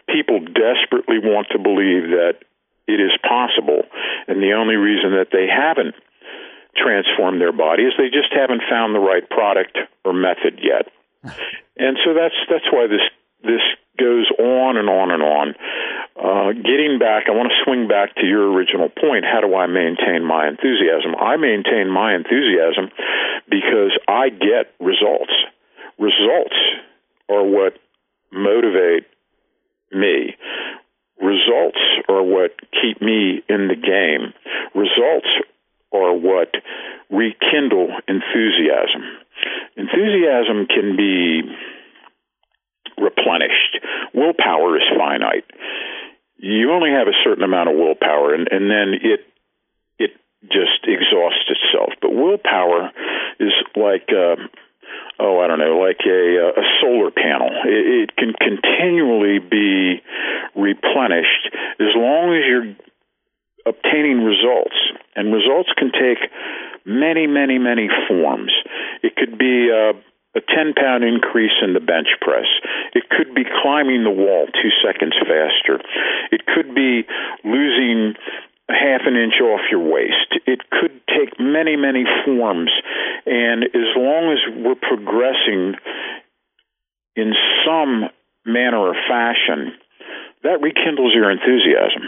People 0.09 0.41
desperately 0.41 1.19
want 1.23 1.49
to 1.53 1.59
believe 1.59 2.11
that 2.11 2.43
it 2.87 3.00
is 3.00 3.12
possible, 3.23 3.83
and 4.27 4.43
the 4.43 4.53
only 4.53 4.75
reason 4.75 5.12
that 5.12 5.31
they 5.33 5.47
haven't 5.47 5.95
transformed 6.77 7.41
their 7.41 7.53
body 7.53 7.85
is 7.85 7.93
they 7.97 8.11
just 8.11 8.33
haven't 8.35 8.62
found 8.69 8.95
the 8.95 9.00
right 9.00 9.29
product 9.31 9.79
or 10.05 10.12
method 10.12 10.61
yet. 10.62 10.91
And 11.81 11.97
so 12.05 12.12
that's 12.12 12.37
that's 12.50 12.69
why 12.71 12.89
this 12.93 13.00
this 13.41 13.65
goes 13.99 14.29
on 14.39 14.77
and 14.77 14.89
on 14.89 15.11
and 15.11 15.23
on. 15.23 15.47
Uh, 16.12 16.53
getting 16.53 16.99
back, 17.00 17.25
I 17.29 17.33
want 17.33 17.49
to 17.49 17.65
swing 17.65 17.89
back 17.89 18.15
to 18.17 18.27
your 18.27 18.53
original 18.53 18.89
point. 18.89 19.25
How 19.25 19.41
do 19.41 19.57
I 19.57 19.67
maintain 19.67 20.25
my 20.25 20.49
enthusiasm? 20.49 21.17
I 21.17 21.37
maintain 21.37 21.89
my 21.89 22.15
enthusiasm 22.15 22.93
because 23.49 23.97
I 24.09 24.29
get 24.29 24.77
results. 24.81 25.33
Results 26.00 26.57
are 27.28 27.45
what 27.45 27.75
motivate 28.33 29.04
me. 29.92 30.35
Results 31.21 31.78
are 32.09 32.23
what 32.23 32.52
keep 32.73 33.02
me 33.02 33.42
in 33.49 33.69
the 33.69 33.76
game. 33.76 34.33
Results 34.75 35.28
are 35.92 36.14
what 36.14 36.54
rekindle 37.11 37.90
enthusiasm. 38.09 39.02
Enthusiasm 39.76 40.66
can 40.66 40.97
be 40.97 41.42
replenished. 42.97 43.85
Willpower 44.14 44.76
is 44.76 44.85
finite. 44.97 45.45
You 46.38 46.73
only 46.73 46.90
have 46.90 47.09
a 47.09 47.21
certain 47.23 47.45
amount 47.45 47.69
of 47.69 47.76
willpower, 47.76 48.33
and, 48.33 48.49
and 48.50 48.71
then 48.71 48.95
it 49.02 49.21
it 49.99 50.12
just 50.45 50.80
exhausts 50.85 51.50
itself. 51.50 51.92
But 52.00 52.14
willpower 52.14 52.90
is 53.38 53.52
like 53.76 54.09
uh, 54.09 54.37
oh, 55.19 55.40
I 55.40 55.47
don't 55.47 55.59
know, 55.59 55.78
like 55.78 56.00
a 56.07 56.50
uh, 56.50 56.61
a 56.61 56.64
solar 56.80 57.11
panel. 57.11 57.50
It, 57.64 58.11
it 58.11 58.16
can 58.16 58.33
continually 58.35 59.38
be 59.38 60.02
replenished 60.54 61.50
as 61.78 61.92
long 61.95 62.35
as 62.35 62.42
you're 62.47 62.75
obtaining 63.66 64.25
results. 64.25 64.76
And 65.16 65.33
results 65.33 65.71
can 65.76 65.92
take 65.92 66.19
many, 66.85 67.26
many, 67.26 67.59
many 67.59 67.88
forms. 68.09 68.52
It 69.02 69.16
could 69.16 69.38
be 69.38 69.71
uh, 69.71 69.92
a, 69.92 70.38
a 70.38 70.40
10 70.40 70.75
pound 70.75 71.04
increase 71.04 71.54
in 71.62 71.75
the 71.75 71.80
bench 71.80 72.09
press. 72.21 72.47
It 72.95 73.09
could 73.11 73.35
be 73.35 73.45
climbing 73.62 74.04
the 74.04 74.11
wall 74.11 74.47
two 74.47 74.73
seconds 74.85 75.14
faster. 75.21 75.80
It 76.33 76.47
could 76.47 76.75
be 76.75 77.04
losing 77.45 78.14
half 78.73 79.03
an 79.07 79.17
inch 79.17 79.41
off 79.43 79.61
your 79.71 79.81
waist. 79.81 80.41
It 80.47 80.61
could 80.71 81.00
take 81.09 81.39
many, 81.39 81.77
many 81.77 82.05
forms. 82.25 82.71
And 83.27 83.65
as 83.65 83.91
long 83.97 84.33
as 84.33 84.39
we're 84.65 84.75
progressing 84.75 85.75
in 87.17 87.33
some 87.67 88.09
manner 88.45 88.79
or 88.79 88.95
fashion, 89.09 89.73
that 90.43 90.61
rekindles 90.61 91.12
your 91.15 91.31
enthusiasm. 91.31 92.03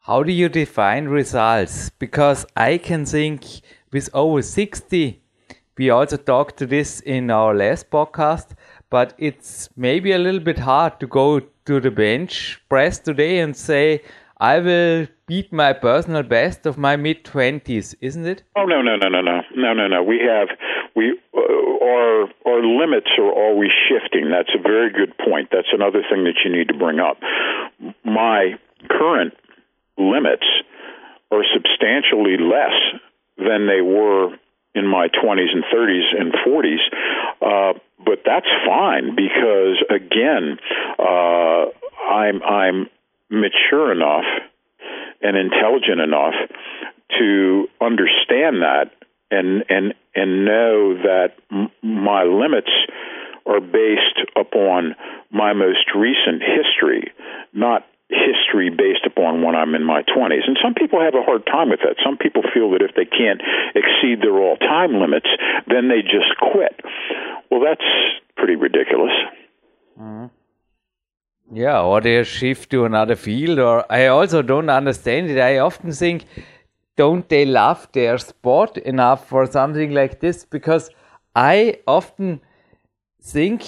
How 0.00 0.24
do 0.24 0.32
you 0.32 0.48
define 0.48 1.06
results? 1.06 1.90
Because 1.90 2.44
I 2.56 2.78
can 2.78 3.04
think 3.06 3.44
with 3.92 4.10
over 4.12 4.42
60, 4.42 5.22
we 5.78 5.90
also 5.90 6.16
talked 6.16 6.56
to 6.58 6.66
this 6.66 7.00
in 7.00 7.30
our 7.30 7.54
last 7.54 7.88
podcast, 7.90 8.54
but 8.90 9.14
it's 9.16 9.68
maybe 9.76 10.12
a 10.12 10.18
little 10.18 10.40
bit 10.40 10.58
hard 10.58 10.98
to 11.00 11.06
go 11.06 11.40
to 11.66 11.80
the 11.80 11.90
bench 11.90 12.60
press 12.68 12.98
today 12.98 13.38
and 13.38 13.56
say, 13.56 14.02
I 14.42 14.58
will 14.58 15.06
beat 15.28 15.52
my 15.52 15.72
personal 15.72 16.24
best 16.24 16.66
of 16.66 16.76
my 16.76 16.96
mid 16.96 17.22
20s, 17.24 17.94
isn't 18.00 18.26
it? 18.26 18.42
Oh, 18.56 18.64
no, 18.64 18.82
no, 18.82 18.96
no, 18.96 19.08
no, 19.08 19.20
no. 19.20 19.42
No, 19.54 19.72
no, 19.72 19.86
no. 19.86 20.02
We 20.02 20.18
have, 20.18 20.48
we, 20.96 21.16
uh, 21.32 21.38
our, 21.38 22.26
our 22.44 22.60
limits 22.66 23.06
are 23.18 23.30
always 23.30 23.70
shifting. 23.88 24.32
That's 24.32 24.50
a 24.52 24.60
very 24.60 24.90
good 24.90 25.16
point. 25.16 25.50
That's 25.52 25.68
another 25.72 26.02
thing 26.10 26.24
that 26.24 26.42
you 26.44 26.50
need 26.50 26.66
to 26.68 26.74
bring 26.74 26.98
up. 26.98 27.18
My 28.04 28.58
current 28.90 29.34
limits 29.96 30.46
are 31.30 31.44
substantially 31.54 32.36
less 32.36 32.74
than 33.38 33.68
they 33.68 33.80
were 33.80 34.34
in 34.74 34.88
my 34.88 35.06
20s 35.06 35.54
and 35.54 35.62
30s 35.72 36.18
and 36.18 36.34
40s. 36.44 36.82
Uh, 37.40 37.78
but 38.04 38.22
that's 38.26 38.50
fine 38.66 39.14
because 39.14 39.78
again, 39.88 40.58
uh, 40.98 41.66
I'm 42.10 42.42
I'm 42.42 42.86
mature 43.32 43.90
enough 43.90 44.28
and 45.22 45.36
intelligent 45.36 46.00
enough 46.00 46.34
to 47.18 47.66
understand 47.80 48.62
that 48.62 48.92
and 49.30 49.64
and 49.68 49.94
and 50.14 50.44
know 50.44 50.94
that 51.02 51.32
m- 51.50 51.70
my 51.82 52.24
limits 52.24 52.70
are 53.46 53.60
based 53.60 54.20
upon 54.36 54.94
my 55.32 55.52
most 55.52 55.90
recent 55.96 56.42
history, 56.42 57.10
not 57.52 57.86
history 58.08 58.68
based 58.68 59.06
upon 59.06 59.42
when 59.42 59.56
I'm 59.56 59.74
in 59.74 59.84
my 59.84 60.02
20s. 60.02 60.44
And 60.46 60.58
some 60.62 60.74
people 60.74 61.00
have 61.00 61.14
a 61.14 61.24
hard 61.24 61.46
time 61.46 61.70
with 61.70 61.80
that. 61.80 61.96
Some 62.04 62.18
people 62.18 62.42
feel 62.52 62.70
that 62.72 62.82
if 62.82 62.94
they 62.94 63.06
can't 63.08 63.40
exceed 63.74 64.20
their 64.20 64.36
all 64.36 64.56
time 64.58 65.00
limits, 65.00 65.28
then 65.66 65.88
they 65.88 66.02
just 66.02 66.36
quit. 66.38 66.78
Well, 67.50 67.60
that's 67.64 67.88
pretty 68.36 68.56
ridiculous. 68.56 69.16
Mm-hmm. 69.98 70.26
Yeah, 71.54 71.82
or 71.82 72.00
they 72.00 72.24
shift 72.24 72.70
to 72.70 72.86
another 72.86 73.14
field, 73.14 73.58
or 73.58 73.84
I 73.92 74.06
also 74.06 74.40
don't 74.40 74.70
understand 74.70 75.30
it. 75.30 75.38
I 75.38 75.58
often 75.58 75.92
think, 75.92 76.24
don't 76.96 77.28
they 77.28 77.44
love 77.44 77.88
their 77.92 78.16
sport 78.16 78.78
enough 78.78 79.28
for 79.28 79.44
something 79.44 79.92
like 79.92 80.18
this? 80.18 80.46
Because 80.46 80.88
I 81.36 81.80
often 81.86 82.40
think 83.20 83.62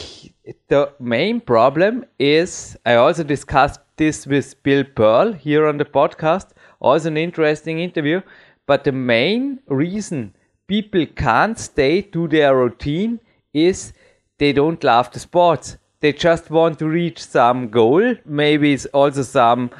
the 0.68 0.92
main 0.98 1.40
problem 1.40 2.06
is 2.18 2.76
I 2.86 2.94
also 2.94 3.22
discussed 3.22 3.80
this 3.96 4.26
with 4.26 4.62
Bill 4.62 4.84
Pearl 4.84 5.32
here 5.32 5.66
on 5.66 5.76
the 5.76 5.84
podcast. 5.84 6.52
Also, 6.80 7.08
an 7.08 7.18
interesting 7.18 7.80
interview. 7.80 8.22
But 8.66 8.84
the 8.84 8.92
main 8.92 9.60
reason 9.68 10.34
people 10.66 11.04
can't 11.04 11.58
stay 11.58 12.00
to 12.00 12.28
their 12.28 12.56
routine 12.56 13.20
is 13.52 13.92
they 14.38 14.54
don't 14.54 14.82
love 14.82 15.10
the 15.10 15.20
sports. 15.20 15.76
They 16.04 16.12
just 16.12 16.50
want 16.50 16.78
to 16.80 16.86
reach 16.86 17.24
some 17.24 17.70
goal. 17.70 18.16
Maybe 18.26 18.74
it's 18.74 18.84
also 18.84 19.22
some, 19.22 19.70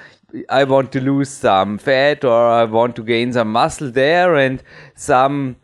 I 0.48 0.64
want 0.64 0.90
to 0.92 1.00
lose 1.02 1.28
some 1.28 1.76
fat 1.76 2.24
or 2.24 2.48
I 2.48 2.64
want 2.64 2.96
to 2.96 3.02
gain 3.02 3.34
some 3.34 3.52
muscle 3.52 3.90
there 3.90 4.34
and 4.34 4.62
some 4.94 5.56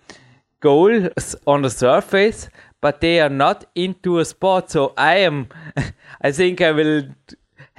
goal 0.61 1.09
on 1.47 1.63
the 1.63 1.71
surface, 1.71 2.51
but 2.83 3.01
they 3.01 3.21
are 3.21 3.31
not 3.31 3.65
into 3.75 4.19
a 4.19 4.25
sport. 4.27 4.71
So 4.71 4.93
I 4.99 5.21
am, 5.21 5.49
I 6.21 6.31
think 6.31 6.61
I 6.61 6.73
will 6.73 7.05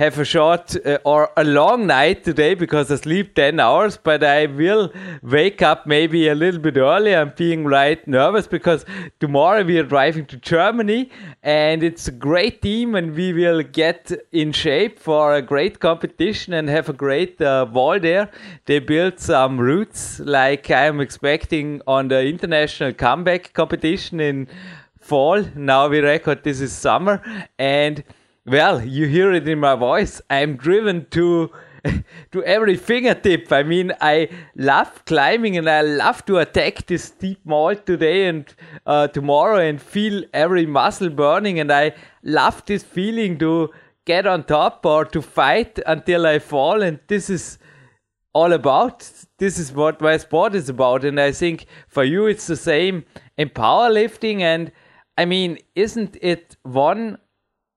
have 0.01 0.17
a 0.17 0.25
short 0.25 0.75
uh, 0.83 0.97
or 1.03 1.29
a 1.37 1.43
long 1.43 1.85
night 1.85 2.23
today 2.23 2.55
because 2.55 2.89
I 2.89 2.95
sleep 2.95 3.35
10 3.35 3.59
hours, 3.59 3.97
but 3.97 4.23
I 4.23 4.47
will 4.47 4.91
wake 5.21 5.61
up 5.61 5.85
maybe 5.85 6.27
a 6.27 6.33
little 6.33 6.59
bit 6.59 6.75
early. 6.75 7.15
I'm 7.15 7.33
being 7.37 7.65
right 7.65 8.07
nervous 8.07 8.47
because 8.47 8.83
tomorrow 9.19 9.63
we 9.63 9.77
are 9.77 9.83
driving 9.83 10.25
to 10.25 10.37
Germany 10.37 11.11
and 11.43 11.83
it's 11.83 12.07
a 12.07 12.11
great 12.11 12.63
team 12.63 12.95
and 12.95 13.13
we 13.15 13.31
will 13.31 13.61
get 13.61 14.11
in 14.31 14.51
shape 14.53 14.97
for 14.97 15.35
a 15.35 15.41
great 15.43 15.79
competition 15.79 16.53
and 16.53 16.67
have 16.67 16.89
a 16.89 16.93
great 16.93 17.39
uh, 17.39 17.67
wall 17.71 17.99
there. 17.99 18.31
They 18.65 18.79
built 18.79 19.19
some 19.19 19.59
routes 19.59 20.19
like 20.19 20.71
I'm 20.71 20.99
expecting 20.99 21.79
on 21.85 22.07
the 22.07 22.25
international 22.25 22.93
comeback 22.93 23.53
competition 23.53 24.19
in 24.19 24.47
fall. 24.99 25.45
Now 25.55 25.89
we 25.89 25.99
record 25.99 26.43
this 26.43 26.59
is 26.59 26.73
summer 26.73 27.21
and 27.59 28.03
well, 28.51 28.83
you 28.83 29.07
hear 29.07 29.31
it 29.31 29.47
in 29.47 29.59
my 29.59 29.75
voice. 29.75 30.21
I'm 30.29 30.57
driven 30.57 31.05
to 31.11 31.51
to 32.31 32.43
every 32.43 32.75
fingertip. 32.75 33.51
I 33.51 33.63
mean, 33.63 33.93
I 34.01 34.27
love 34.55 35.05
climbing 35.05 35.57
and 35.57 35.69
I 35.69 35.81
love 35.81 36.25
to 36.25 36.37
attack 36.39 36.85
this 36.85 37.05
steep 37.05 37.43
wall 37.45 37.75
today 37.75 38.27
and 38.27 38.53
uh, 38.85 39.07
tomorrow 39.07 39.57
and 39.57 39.81
feel 39.81 40.23
every 40.33 40.65
muscle 40.65 41.09
burning. 41.09 41.59
And 41.59 41.71
I 41.71 41.93
love 42.23 42.63
this 42.65 42.83
feeling 42.83 43.37
to 43.39 43.71
get 44.05 44.27
on 44.27 44.43
top 44.43 44.85
or 44.85 45.05
to 45.05 45.21
fight 45.21 45.79
until 45.87 46.27
I 46.27 46.39
fall. 46.39 46.83
And 46.83 46.99
this 47.07 47.29
is 47.29 47.57
all 48.33 48.51
about. 48.51 49.09
This 49.39 49.57
is 49.57 49.71
what 49.71 50.01
my 50.01 50.17
sport 50.17 50.55
is 50.55 50.69
about. 50.69 51.05
And 51.05 51.19
I 51.19 51.31
think 51.31 51.65
for 51.87 52.03
you, 52.03 52.27
it's 52.27 52.47
the 52.47 52.57
same 52.57 53.05
in 53.37 53.49
powerlifting. 53.49 54.41
And 54.41 54.71
I 55.17 55.25
mean, 55.25 55.57
isn't 55.73 56.17
it 56.21 56.57
one 56.63 57.17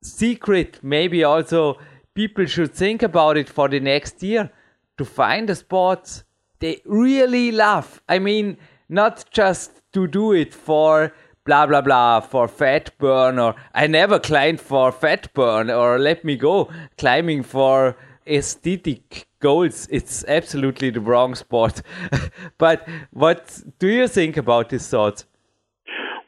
secret 0.05 0.79
maybe 0.83 1.25
also 1.25 1.79
people 2.15 2.47
should 2.47 2.73
think 2.73 3.03
about 3.03 3.37
it 3.37 3.49
for 3.49 3.69
the 3.69 3.81
next 3.81 4.23
year 4.23 4.51
to 4.99 5.05
find 5.05 5.49
the 5.49 5.55
sports 5.55 6.25
they 6.61 6.81
really 6.85 7.51
love. 7.53 8.01
I 8.09 8.19
mean, 8.19 8.57
not 8.89 9.25
just 9.31 9.83
to 9.93 10.07
do 10.07 10.33
it 10.33 10.55
for 10.55 11.13
blah 11.45 11.67
blah 11.67 11.81
blah 11.83 12.21
for 12.21 12.49
fat 12.49 12.91
burn 12.99 13.39
or 13.39 13.55
I 13.75 13.87
never 13.87 14.19
climbed 14.19 14.61
for 14.61 14.91
fat 14.93 15.33
burn 15.35 15.71
or 15.71 15.99
let 15.99 16.25
me 16.25 16.37
go 16.37 16.71
climbing 16.97 17.43
for 17.43 17.97
aesthetic 18.27 19.27
goals. 19.41 19.89
It's 19.91 20.25
absolutely 20.27 20.91
the 20.91 21.01
wrong 21.01 21.35
sport. 21.35 21.83
but 22.59 22.89
what 23.11 23.61
do 23.79 23.89
you 23.89 24.09
think 24.09 24.37
about 24.37 24.71
this 24.71 24.89
thought? 24.89 25.25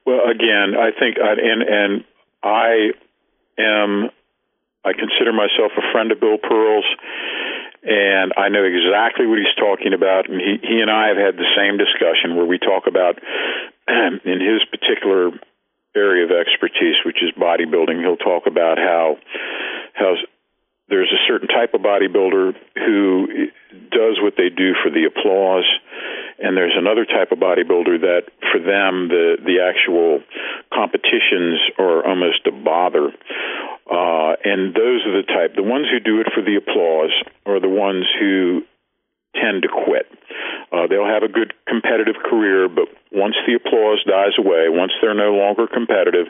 Well, 0.04 0.20
again, 0.28 0.74
I 0.78 0.90
think, 0.98 1.16
and 1.18 1.62
and 1.62 2.04
I 2.42 2.90
am 3.58 4.10
I 4.84 4.92
consider 4.92 5.32
myself 5.32 5.72
a 5.76 5.92
friend 5.92 6.12
of 6.12 6.20
Bill 6.20 6.38
Pearl's, 6.38 6.86
and 7.82 8.32
I 8.36 8.48
know 8.48 8.62
exactly 8.62 9.26
what 9.26 9.38
he's 9.38 9.54
talking 9.58 9.92
about. 9.92 10.30
And 10.30 10.40
he 10.40 10.58
he 10.62 10.80
and 10.80 10.90
I 10.90 11.08
have 11.08 11.18
had 11.18 11.36
the 11.36 11.50
same 11.58 11.76
discussion 11.76 12.36
where 12.36 12.46
we 12.46 12.58
talk 12.58 12.86
about 12.86 13.18
in 13.88 14.38
his 14.38 14.62
particular 14.70 15.30
area 15.96 16.24
of 16.24 16.30
expertise, 16.30 16.96
which 17.04 17.22
is 17.22 17.30
bodybuilding. 17.34 17.98
He'll 18.00 18.16
talk 18.16 18.46
about 18.46 18.78
how 18.78 19.18
how 19.94 20.14
there's 20.88 21.12
a 21.12 21.22
certain 21.26 21.48
type 21.48 21.74
of 21.74 21.80
bodybuilder 21.80 22.54
who 22.76 23.48
does 23.90 24.18
what 24.22 24.34
they 24.36 24.48
do 24.48 24.74
for 24.82 24.90
the 24.90 25.04
applause 25.04 25.66
and 26.38 26.56
there's 26.56 26.76
another 26.76 27.04
type 27.04 27.32
of 27.32 27.38
bodybuilder 27.38 28.00
that 28.00 28.28
for 28.52 28.60
them 28.60 29.08
the 29.08 29.36
the 29.40 29.64
actual 29.64 30.20
competitions 30.72 31.60
are 31.78 32.04
almost 32.04 32.46
a 32.46 32.52
bother. 32.52 33.08
Uh, 33.88 34.34
and 34.44 34.74
those 34.74 35.00
are 35.06 35.16
the 35.16 35.26
type 35.26 35.56
the 35.56 35.62
ones 35.62 35.86
who 35.90 36.00
do 36.00 36.20
it 36.20 36.28
for 36.34 36.42
the 36.42 36.56
applause 36.56 37.12
are 37.46 37.60
the 37.60 37.72
ones 37.72 38.04
who 38.20 38.62
tend 39.34 39.62
to 39.62 39.68
quit. 39.68 40.08
Uh, 40.72 40.86
they'll 40.88 41.08
have 41.08 41.22
a 41.22 41.32
good 41.32 41.54
competitive 41.68 42.16
career 42.20 42.68
but 42.68 42.88
once 43.12 43.36
the 43.46 43.54
applause 43.54 44.02
dies 44.04 44.36
away 44.36 44.68
once 44.68 44.92
they're 45.00 45.16
no 45.16 45.32
longer 45.32 45.66
competitive 45.66 46.26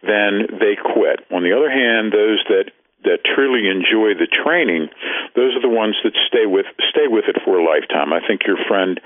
then 0.00 0.48
they 0.60 0.80
quit. 0.80 1.20
On 1.28 1.42
the 1.44 1.52
other 1.52 1.68
hand 1.68 2.12
those 2.12 2.40
that 2.48 2.72
that 3.04 3.24
truly 3.24 3.68
enjoy 3.68 4.14
the 4.14 4.30
training, 4.30 4.88
those 5.34 5.54
are 5.56 5.62
the 5.62 5.72
ones 5.72 5.96
that 6.04 6.14
stay 6.28 6.46
with 6.46 6.66
stay 6.90 7.06
with 7.08 7.24
it 7.28 7.36
for 7.44 7.58
a 7.58 7.64
lifetime. 7.64 8.12
I 8.12 8.20
think 8.26 8.42
your 8.46 8.58
friend, 8.68 9.00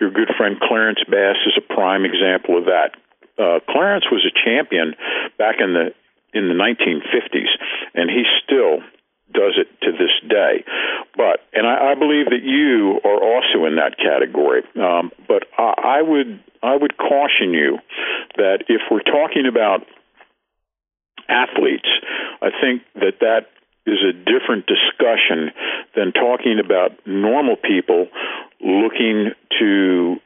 your 0.00 0.10
good 0.10 0.30
friend 0.36 0.60
Clarence 0.60 1.00
Bass, 1.08 1.36
is 1.46 1.58
a 1.58 1.74
prime 1.74 2.04
example 2.04 2.58
of 2.58 2.66
that. 2.66 2.96
Uh, 3.38 3.60
Clarence 3.68 4.04
was 4.10 4.24
a 4.24 4.32
champion 4.32 4.94
back 5.38 5.56
in 5.60 5.74
the 5.74 5.94
in 6.32 6.48
the 6.48 6.56
1950s, 6.56 7.52
and 7.94 8.08
he 8.08 8.24
still 8.44 8.80
does 9.32 9.56
it 9.56 9.68
to 9.80 9.92
this 9.92 10.12
day. 10.28 10.64
But 11.16 11.40
and 11.52 11.66
I, 11.66 11.92
I 11.92 11.94
believe 11.94 12.26
that 12.26 12.44
you 12.44 13.00
are 13.04 13.20
also 13.20 13.64
in 13.66 13.76
that 13.76 13.96
category. 13.96 14.62
Um, 14.76 15.10
but 15.28 15.44
I, 15.58 15.98
I 15.98 16.02
would 16.02 16.40
I 16.62 16.76
would 16.76 16.96
caution 16.96 17.52
you 17.52 17.78
that 18.36 18.64
if 18.68 18.82
we're 18.90 19.02
talking 19.02 19.46
about 19.46 19.86
athletes. 21.28 21.88
I 22.40 22.50
think 22.60 22.82
that 22.94 23.20
that 23.20 23.50
is 23.86 23.98
a 24.02 24.12
different 24.12 24.66
discussion 24.66 25.50
than 25.96 26.12
talking 26.12 26.60
about 26.64 26.92
normal 27.06 27.56
people 27.56 28.06
looking 28.60 29.32
to 29.58 30.16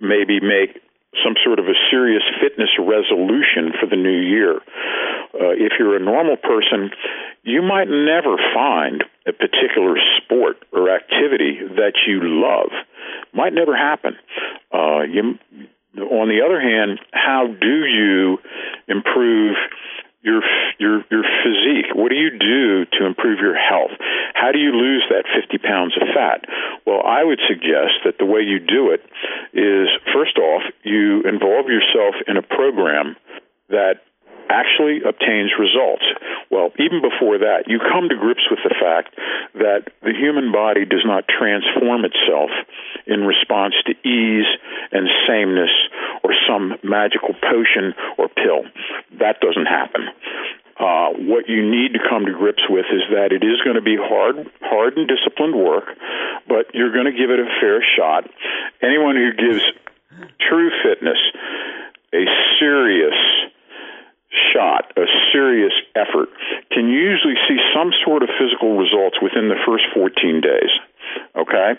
maybe 0.00 0.40
make 0.40 0.82
some 1.22 1.34
sort 1.44 1.58
of 1.60 1.66
a 1.66 1.78
serious 1.90 2.22
fitness 2.42 2.70
resolution 2.78 3.70
for 3.78 3.86
the 3.86 3.96
new 3.96 4.18
year. 4.18 4.56
Uh, 5.34 5.54
if 5.54 5.72
you're 5.78 5.96
a 5.96 6.02
normal 6.02 6.36
person, 6.36 6.90
you 7.42 7.62
might 7.62 7.88
never 7.88 8.36
find 8.52 9.04
a 9.26 9.32
particular 9.32 9.96
sport 10.18 10.56
or 10.72 10.90
activity 10.90 11.58
that 11.76 11.94
you 12.06 12.20
love. 12.22 12.70
Might 13.32 13.52
never 13.52 13.76
happen. 13.76 14.16
Uh, 14.72 15.02
you, 15.02 15.38
on 16.02 16.28
the 16.28 16.42
other 16.44 16.60
hand, 16.60 16.98
how 17.12 17.46
do 17.46 17.84
you 17.86 18.38
improve 18.88 19.56
your 20.24 20.40
your 20.78 21.04
your 21.10 21.22
physique? 21.44 21.94
What 21.94 22.08
do 22.08 22.16
you 22.16 22.30
do 22.30 22.84
to 22.98 23.06
improve 23.06 23.38
your 23.38 23.54
health? 23.56 23.92
How 24.34 24.50
do 24.52 24.58
you 24.58 24.72
lose 24.72 25.04
that 25.10 25.24
50 25.28 25.58
pounds 25.58 25.94
of 26.00 26.08
fat? 26.14 26.44
Well, 26.86 27.02
I 27.04 27.22
would 27.22 27.40
suggest 27.46 28.02
that 28.04 28.18
the 28.18 28.26
way 28.26 28.40
you 28.40 28.58
do 28.58 28.90
it 28.90 29.04
is 29.52 29.88
first 30.12 30.38
off, 30.38 30.62
you 30.82 31.22
involve 31.22 31.68
yourself 31.68 32.16
in 32.26 32.36
a 32.36 32.42
program 32.42 33.16
that 33.68 34.02
actually 34.48 35.02
obtains 35.02 35.52
results. 35.58 36.04
Well, 36.50 36.72
even 36.78 37.00
before 37.00 37.38
that, 37.38 37.64
you 37.66 37.78
come 37.78 38.08
to 38.08 38.16
grips 38.16 38.46
with 38.50 38.60
the 38.64 38.74
fact 38.74 39.14
that 39.54 39.92
the 40.02 40.12
human 40.12 40.52
body 40.52 40.84
does 40.84 41.04
not 41.04 41.24
transform 41.28 42.04
itself 42.04 42.50
in 43.06 43.26
response 43.26 43.74
to 43.86 43.92
ease 44.06 44.48
and 44.92 45.08
sameness 45.26 45.72
or 46.22 46.32
some 46.48 46.76
magical 46.82 47.34
potion 47.34 47.94
or 48.18 48.28
pill. 48.28 48.64
That 49.18 49.40
doesn't 49.40 49.66
happen. 49.66 50.08
Uh, 50.74 51.14
what 51.30 51.48
you 51.48 51.62
need 51.62 51.94
to 51.94 52.00
come 52.02 52.26
to 52.26 52.32
grips 52.32 52.62
with 52.68 52.86
is 52.90 53.02
that 53.14 53.30
it 53.30 53.46
is 53.46 53.62
going 53.62 53.76
to 53.76 53.82
be 53.82 53.96
hard, 53.96 54.50
hard 54.60 54.96
and 54.96 55.06
disciplined 55.06 55.54
work, 55.54 55.86
but 56.48 56.66
you're 56.74 56.92
going 56.92 57.06
to 57.06 57.14
give 57.14 57.30
it 57.30 57.38
a 57.38 57.46
fair 57.60 57.78
shot. 57.96 58.26
Anyone 58.82 59.14
who 59.14 59.30
gives 59.38 59.62
true 60.40 60.70
fitness 60.82 61.18
a 62.12 62.24
serious 62.58 63.14
shot, 64.52 64.92
a 64.96 65.06
serious 65.32 65.72
effort, 65.94 66.28
can 66.70 66.88
usually 66.88 67.34
see 67.48 67.58
some 67.74 67.90
sort 68.04 68.22
of 68.22 68.28
physical 68.38 68.76
results 68.76 69.16
within 69.22 69.48
the 69.48 69.58
first 69.66 69.84
14 69.94 70.40
days. 70.40 70.72
Okay? 71.36 71.78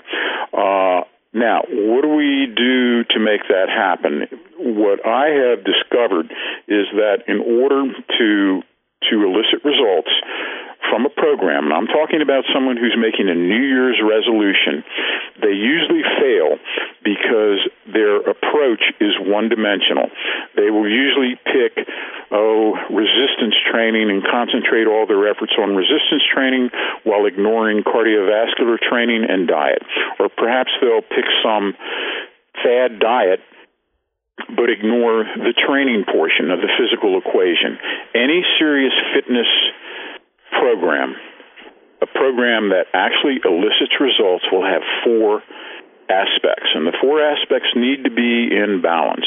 Uh, 0.53 1.01
now, 1.33 1.63
what 1.67 2.01
do 2.01 2.09
we 2.15 2.47
do 2.47 3.03
to 3.11 3.19
make 3.19 3.43
that 3.49 3.67
happen? 3.67 4.27
What 4.57 5.05
I 5.05 5.27
have 5.27 5.65
discovered 5.65 6.31
is 6.67 6.87
that 6.95 7.27
in 7.27 7.39
order 7.39 7.91
to 8.17 8.61
to 9.11 9.21
elicit 9.21 9.63
results 9.63 10.09
from 10.89 11.05
a 11.05 11.09
program, 11.09 11.65
and 11.65 11.73
I'm 11.73 11.87
talking 11.87 12.21
about 12.21 12.43
someone 12.53 12.77
who's 12.77 12.95
making 12.97 13.29
a 13.29 13.35
New 13.35 13.63
Year's 13.63 13.99
resolution, 14.01 14.83
they 15.41 15.53
usually 15.53 16.03
fail 16.21 16.57
because 17.03 17.59
their 17.91 18.21
approach 18.21 18.81
is 18.99 19.13
one 19.21 19.49
dimensional. 19.49 20.09
They 20.55 20.69
will 20.69 20.89
usually 20.89 21.35
pick, 21.45 21.85
oh, 22.31 22.77
resistance 22.89 23.55
training 23.71 24.09
and 24.09 24.23
concentrate 24.23 24.87
all 24.87 25.05
their 25.05 25.27
efforts 25.29 25.53
on 25.59 25.75
resistance 25.75 26.23
training 26.33 26.69
while 27.03 27.25
ignoring 27.25 27.83
cardiovascular 27.83 28.77
training 28.79 29.25
and 29.27 29.47
diet. 29.47 29.83
Or 30.19 30.29
perhaps 30.29 30.71
they'll 30.81 31.05
pick 31.05 31.25
some 31.43 31.73
fad 32.63 32.99
diet 32.99 33.39
but 34.55 34.69
ignore 34.69 35.23
the 35.23 35.55
training 35.65 36.03
portion 36.11 36.51
of 36.51 36.59
the 36.59 36.67
physical 36.77 37.17
equation. 37.17 37.79
Any 38.13 38.43
serious 38.59 38.93
fitness 39.15 39.47
program, 40.59 41.15
a 42.01 42.07
program 42.07 42.69
that 42.69 42.87
actually 42.93 43.39
elicits 43.43 43.95
results, 43.99 44.45
will 44.51 44.65
have 44.65 44.81
four 45.03 45.43
aspects, 46.09 46.69
and 46.75 46.85
the 46.85 46.93
four 47.01 47.21
aspects 47.21 47.69
need 47.75 48.03
to 48.03 48.11
be 48.11 48.51
in 48.51 48.81
balance. 48.81 49.25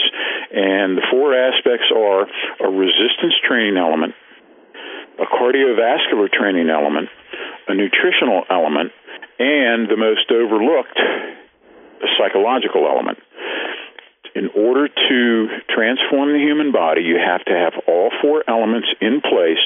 And 0.54 0.96
the 0.96 1.06
four 1.10 1.34
aspects 1.34 1.90
are 1.94 2.26
a 2.62 2.68
resistance 2.70 3.34
training 3.46 3.76
element, 3.76 4.14
a 5.18 5.26
cardiovascular 5.26 6.30
training 6.30 6.70
element, 6.70 7.08
a 7.66 7.74
nutritional 7.74 8.44
element, 8.50 8.92
and 9.38 9.88
the 9.90 9.96
most 9.96 10.30
overlooked, 10.30 10.98
a 10.98 12.08
psychological 12.16 12.86
element 12.86 13.18
in 14.34 14.48
order 14.54 14.88
to 14.88 15.48
transform 15.68 16.32
the 16.32 16.42
human 16.42 16.72
body, 16.72 17.02
you 17.02 17.16
have 17.16 17.44
to 17.46 17.54
have 17.54 17.74
all 17.86 18.10
four 18.20 18.44
elements 18.48 18.88
in 19.00 19.20
place, 19.20 19.60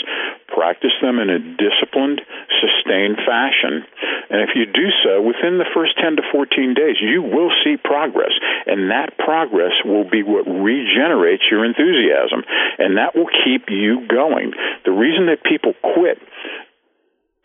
practice 0.49 0.95
them 1.01 1.19
in 1.19 1.31
a 1.31 1.39
disciplined, 1.39 2.21
sustained 2.61 3.17
fashion. 3.25 3.85
And 4.31 4.41
if 4.41 4.55
you 4.55 4.67
do 4.67 4.89
so 5.05 5.21
within 5.21 5.59
the 5.59 5.69
first 5.75 5.99
10 5.99 6.17
to 6.17 6.23
14 6.31 6.75
days, 6.75 6.97
you 7.01 7.23
will 7.23 7.51
see 7.65 7.77
progress. 7.77 8.33
And 8.67 8.91
that 8.91 9.19
progress 9.19 9.73
will 9.85 10.09
be 10.09 10.23
what 10.23 10.47
regenerates 10.47 11.43
your 11.51 11.65
enthusiasm. 11.65 12.45
And 12.79 12.97
that 12.97 13.15
will 13.15 13.29
keep 13.45 13.69
you 13.69 14.07
going. 14.09 14.53
The 14.85 14.93
reason 14.93 15.27
that 15.27 15.43
people 15.43 15.75
quit 15.95 16.19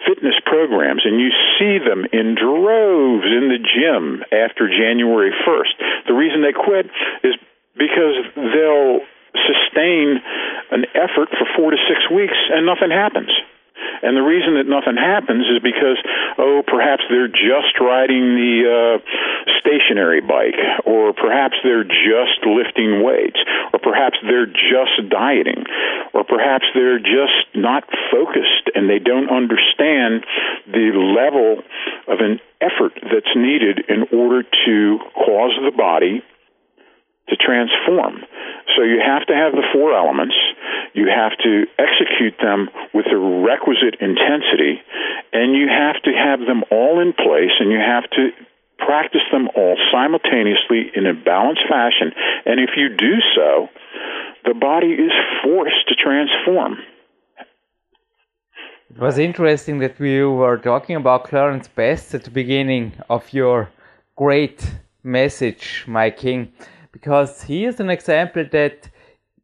fitness 0.08 0.40
programs, 0.46 1.04
and 1.04 1.20
you 1.20 1.30
see 1.60 1.78
them 1.84 2.08
in 2.12 2.34
droves 2.34 3.28
in 3.28 3.52
the 3.52 3.60
gym 3.60 4.24
after 4.32 4.72
January 4.72 5.32
1st. 5.46 6.08
The 6.08 6.14
reason 6.14 6.42
they 6.42 6.56
quit 6.56 6.88
is 7.24 7.36
because 7.76 8.16
they'll 8.36 9.04
sustain 9.36 10.18
an 10.72 10.86
effort 10.96 11.30
for 11.38 11.46
four 11.56 11.72
to 11.72 11.78
six 11.88 12.10
weeks 12.10 12.38
and 12.52 12.66
nothing 12.66 12.90
happens. 12.90 13.30
And 14.02 14.16
the 14.16 14.26
reason 14.26 14.56
that 14.56 14.68
nothing 14.68 14.98
happens 14.98 15.46
is 15.48 15.60
because, 15.62 15.98
oh, 16.38 16.62
perhaps 16.66 17.04
they're 17.10 17.32
just 17.32 17.78
riding 17.80 18.36
the 18.36 18.56
uh, 18.66 18.96
stationary 19.60 20.22
bike, 20.22 20.58
or 20.86 21.14
perhaps 21.14 21.56
they're 21.64 21.84
just 21.88 22.46
lifting 22.46 23.04
weights, 23.04 23.40
or 23.74 23.80
perhaps 23.80 24.18
they're 24.24 24.48
just 24.48 25.10
dieting, 25.10 25.66
or 26.14 26.24
perhaps 26.24 26.66
they're 26.74 27.00
just 27.00 27.48
not 27.56 27.84
focused 28.12 28.70
and 28.76 28.90
they 28.90 29.00
don't 29.00 29.30
understand 29.30 30.26
the 30.68 30.94
level 30.94 31.64
of 32.08 32.20
an 32.20 32.40
effort 32.62 32.94
that's 33.04 33.34
needed 33.36 33.86
in 33.90 34.06
order 34.18 34.44
to 34.66 35.00
cause 35.14 35.54
the 35.64 35.76
body 35.76 36.24
to 37.30 37.36
transform. 37.36 38.24
So 38.76 38.84
you 38.84 39.00
have 39.04 39.26
to 39.28 39.34
have 39.34 39.54
the 39.54 39.66
four 39.74 39.96
elements. 39.96 40.36
You 40.94 41.08
have 41.08 41.38
to 41.44 41.66
execute 41.78 42.36
them 42.42 42.70
with 42.94 43.06
the 43.10 43.18
requisite 43.18 44.00
intensity, 44.00 44.82
and 45.34 45.56
you 45.56 45.68
have 45.68 46.02
to 46.04 46.12
have 46.12 46.40
them 46.40 46.64
all 46.72 47.00
in 47.00 47.14
place, 47.14 47.56
and 47.60 47.72
you 47.72 47.80
have 47.80 48.10
to 48.12 48.32
practice 48.80 49.26
them 49.32 49.50
all 49.56 49.76
simultaneously 49.92 50.92
in 50.96 51.06
a 51.06 51.14
balanced 51.14 51.64
fashion. 51.68 52.12
And 52.46 52.60
if 52.60 52.72
you 52.78 52.90
do 52.96 53.16
so, 53.36 53.68
the 54.46 54.54
body 54.54 54.94
is 54.94 55.12
forced 55.44 55.88
to 55.90 55.96
transform. 55.96 56.78
It 58.90 59.00
was 59.00 59.18
interesting 59.18 59.80
that 59.80 60.00
we 60.00 60.24
were 60.24 60.58
talking 60.58 60.96
about 60.96 61.26
Clarence 61.26 61.68
Bass 61.68 62.16
at 62.16 62.24
the 62.24 62.32
beginning 62.32 62.94
of 63.10 63.34
your 63.34 63.70
great 64.16 64.64
message, 65.04 65.84
my 65.88 66.10
king 66.10 66.54
because 66.98 67.44
he 67.44 67.66
is 67.66 67.80
an 67.80 67.92
example 67.92 68.44
that 68.52 68.90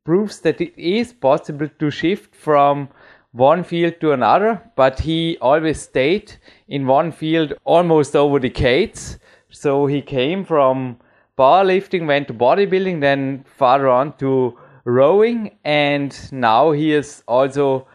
proves 0.03 0.39
that 0.39 0.59
it 0.59 0.73
is 0.75 1.13
possible 1.13 1.69
to 1.79 1.91
shift 1.91 2.35
from 2.35 2.89
one 3.31 3.63
field 3.63 3.93
to 4.01 4.11
another, 4.11 4.59
but 4.75 4.99
he 4.99 5.37
always 5.39 5.79
stayed 5.79 6.33
in 6.67 6.87
one 6.87 7.11
field 7.11 7.53
almost 7.63 8.15
over 8.15 8.39
decades. 8.39 9.19
So 9.49 9.85
he 9.85 10.01
came 10.01 10.43
from 10.43 10.97
powerlifting, 11.37 12.07
went 12.07 12.27
to 12.29 12.33
bodybuilding, 12.33 13.01
then 13.01 13.45
farther 13.45 13.87
on 13.87 14.17
to 14.17 14.57
rowing, 14.85 15.51
and 15.63 16.11
now 16.31 16.71
he 16.71 16.91
is 16.91 17.23
also 17.27 17.87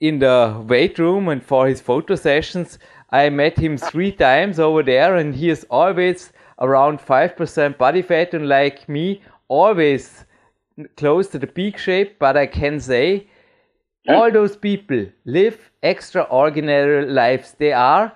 in 0.00 0.18
the 0.20 0.64
weight 0.66 0.98
room 0.98 1.28
and 1.28 1.42
for 1.42 1.68
his 1.68 1.82
photo 1.82 2.14
sessions. 2.14 2.78
I 3.10 3.28
met 3.28 3.58
him 3.58 3.76
three 3.76 4.12
times 4.12 4.58
over 4.58 4.82
there, 4.82 5.16
and 5.16 5.34
he 5.34 5.50
is 5.50 5.66
always 5.68 6.32
around 6.58 6.98
5% 6.98 7.78
body 7.78 8.02
fat 8.02 8.34
and 8.34 8.48
like 8.48 8.88
me 8.88 9.22
always 9.48 10.24
close 10.96 11.28
to 11.28 11.38
the 11.38 11.46
peak 11.46 11.78
shape 11.78 12.18
but 12.18 12.36
i 12.36 12.46
can 12.46 12.78
say 12.78 13.26
all 14.08 14.30
those 14.30 14.56
people 14.56 15.06
live 15.24 15.70
extraordinary 15.82 17.06
lives. 17.06 17.54
They 17.58 17.72
are 17.72 18.12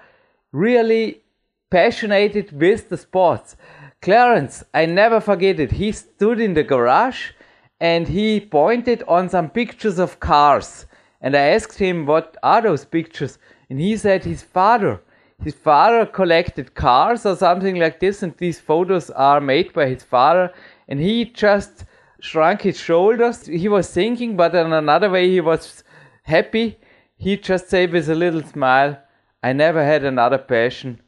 really 0.53 1.23
passionate 1.71 2.53
with 2.53 2.89
the 2.89 2.97
sports. 2.97 3.57
Clarence 4.01 4.65
i 4.75 4.87
never 4.87 5.21
forget 5.21 5.61
it. 5.61 5.73
He 5.73 5.93
stood 5.93 6.41
in 6.41 6.55
the 6.55 6.63
garage 6.63 7.33
and 7.81 8.09
he 8.09 8.41
pointed 8.41 9.03
on 9.07 9.29
some 9.29 9.51
pictures 9.51 9.99
of 9.99 10.21
cars. 10.21 10.87
And 11.21 11.37
i 11.37 11.41
asked 11.41 11.79
him 11.79 12.07
what 12.07 12.37
are 12.43 12.63
those 12.63 12.85
pictures? 12.85 13.39
And 13.69 13.79
he 13.81 13.97
said 13.97 14.25
his 14.25 14.43
father 14.43 15.01
his 15.45 15.55
father 15.55 16.07
collected 16.07 16.75
cars 16.75 17.27
or 17.27 17.37
something 17.37 17.77
like 17.77 18.01
this, 18.01 18.23
and 18.23 18.37
these 18.37 18.61
photos 18.61 19.11
are 19.11 19.41
made 19.41 19.73
by 19.73 19.87
his 19.89 20.03
father, 20.03 20.53
and 20.89 21.01
he 21.01 21.25
just 21.25 21.85
shrunk 22.21 22.63
his 22.63 22.79
shoulders. 22.79 23.47
He 23.47 23.69
was 23.69 23.91
thinking, 23.91 24.37
but 24.37 24.55
in 24.55 24.73
another 24.73 25.11
way, 25.11 25.29
he 25.29 25.41
was 25.41 25.83
happy. 26.23 26.79
He 27.17 27.37
just 27.37 27.69
said 27.69 27.93
with 27.93 28.09
a 28.09 28.15
little 28.15 28.43
smile, 28.43 28.99
I 29.43 29.53
never 29.53 29.85
had 29.85 30.05
another 30.05 30.39
passion 30.39 31.01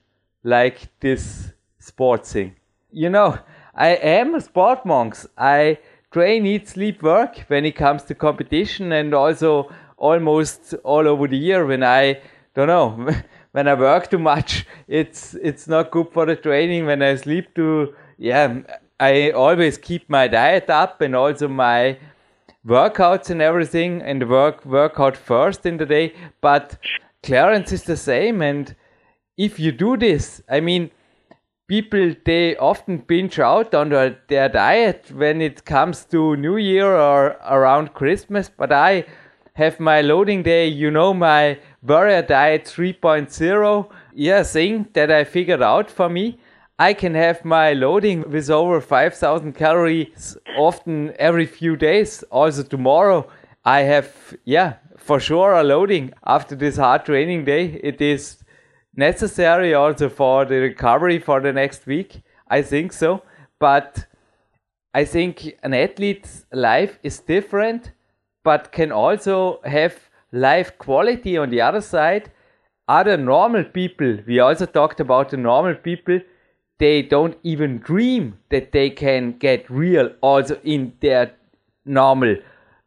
like 0.42 0.88
this 1.00 1.52
sports 1.78 2.32
thing. 2.32 2.56
You 2.90 3.10
know, 3.10 3.38
I 3.74 3.90
am 3.90 4.34
a 4.34 4.40
sport 4.40 4.84
monk. 4.84 5.16
I 5.38 5.78
train, 6.10 6.46
eat, 6.46 6.68
sleep, 6.68 7.02
work 7.02 7.44
when 7.48 7.64
it 7.64 7.76
comes 7.76 8.02
to 8.04 8.14
competition 8.14 8.92
and 8.92 9.14
also 9.14 9.70
almost 9.96 10.74
all 10.84 11.06
over 11.08 11.28
the 11.28 11.36
year 11.36 11.64
when 11.66 11.82
I 11.82 12.20
don't 12.54 12.68
know 12.68 13.10
when 13.54 13.68
I 13.68 13.74
work 13.74 14.10
too 14.10 14.18
much, 14.18 14.66
it's 14.88 15.34
it's 15.34 15.68
not 15.68 15.92
good 15.92 16.08
for 16.12 16.26
the 16.26 16.34
training. 16.34 16.86
When 16.86 17.02
I 17.02 17.14
sleep 17.14 17.54
too, 17.54 17.94
yeah, 18.18 18.62
I 18.98 19.30
always 19.30 19.78
keep 19.78 20.10
my 20.10 20.26
diet 20.26 20.70
up 20.70 21.00
and 21.00 21.14
also 21.14 21.46
my 21.46 21.98
workouts 22.66 23.30
and 23.30 23.40
everything, 23.40 24.02
and 24.02 24.28
work 24.28 24.66
workout 24.66 25.16
first 25.16 25.66
in 25.66 25.76
the 25.76 25.86
day. 25.86 26.14
But 26.40 26.76
Clarence 27.22 27.70
is 27.70 27.84
the 27.84 27.96
same, 27.96 28.42
and 28.42 28.74
if 29.36 29.60
you 29.60 29.70
do 29.70 29.96
this, 29.96 30.42
I 30.50 30.58
mean, 30.58 30.90
people 31.68 32.12
they 32.24 32.56
often 32.56 33.02
pinch 33.02 33.38
out 33.38 33.72
on 33.72 33.90
their, 33.90 34.18
their 34.26 34.48
diet 34.48 35.12
when 35.14 35.40
it 35.40 35.64
comes 35.64 36.04
to 36.06 36.34
New 36.34 36.56
Year 36.56 36.96
or 36.96 37.36
around 37.48 37.94
Christmas. 37.94 38.48
But 38.48 38.72
I 38.72 39.04
have 39.54 39.78
my 39.78 40.00
loading 40.00 40.42
day, 40.42 40.66
you 40.66 40.90
know, 40.90 41.14
my 41.14 41.60
Warrior 41.86 42.22
Diet 42.22 42.64
3.0 42.64 43.90
yeah, 44.14 44.42
thing 44.42 44.88
that 44.94 45.10
I 45.10 45.24
figured 45.24 45.60
out 45.60 45.90
for 45.90 46.08
me. 46.08 46.38
I 46.78 46.94
can 46.94 47.14
have 47.14 47.44
my 47.44 47.74
loading 47.74 48.28
with 48.30 48.48
over 48.48 48.80
5000 48.80 49.52
calories 49.52 50.36
often 50.56 51.12
every 51.18 51.44
few 51.44 51.76
days. 51.76 52.22
Also, 52.30 52.62
tomorrow 52.62 53.28
I 53.64 53.80
have, 53.80 54.34
yeah, 54.44 54.76
for 54.96 55.20
sure 55.20 55.52
a 55.52 55.62
loading 55.62 56.12
after 56.26 56.56
this 56.56 56.78
hard 56.78 57.04
training 57.04 57.44
day. 57.44 57.78
It 57.82 58.00
is 58.00 58.42
necessary 58.96 59.74
also 59.74 60.08
for 60.08 60.46
the 60.46 60.60
recovery 60.60 61.18
for 61.18 61.40
the 61.40 61.52
next 61.52 61.86
week. 61.86 62.22
I 62.48 62.62
think 62.62 62.94
so. 62.94 63.22
But 63.60 64.06
I 64.94 65.04
think 65.04 65.54
an 65.62 65.74
athlete's 65.74 66.46
life 66.50 66.98
is 67.02 67.20
different, 67.20 67.92
but 68.42 68.72
can 68.72 68.90
also 68.90 69.60
have 69.64 69.98
life 70.34 70.76
quality 70.78 71.36
on 71.36 71.50
the 71.50 71.60
other 71.60 71.80
side 71.80 72.30
other 72.88 73.16
normal 73.16 73.64
people. 73.64 74.18
We 74.26 74.40
also 74.40 74.66
talked 74.66 75.00
about 75.00 75.30
the 75.30 75.36
normal 75.36 75.74
people. 75.74 76.20
They 76.78 77.02
don't 77.02 77.38
even 77.42 77.78
dream 77.78 78.38
that 78.50 78.72
they 78.72 78.90
can 78.90 79.38
get 79.38 79.70
real 79.70 80.10
also 80.20 80.60
in 80.64 80.92
their 81.00 81.32
normal 81.86 82.36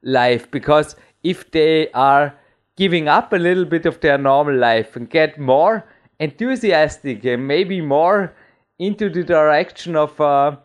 life 0.03 0.51
because 0.51 0.95
if 1.23 1.49
they 1.51 1.89
are 1.91 2.35
giving 2.75 3.07
up 3.07 3.33
a 3.33 3.37
little 3.37 3.65
bit 3.65 3.85
of 3.85 3.99
their 4.01 4.17
normal 4.17 4.55
life 4.55 4.95
and 4.95 5.09
get 5.09 5.39
more 5.39 5.83
enthusiastic 6.19 7.25
and 7.25 7.47
maybe 7.47 7.81
more 7.81 8.35
into 8.77 9.09
the 9.09 9.23
direction 9.23 9.95
of 9.95 10.19
uh, 10.21 10.55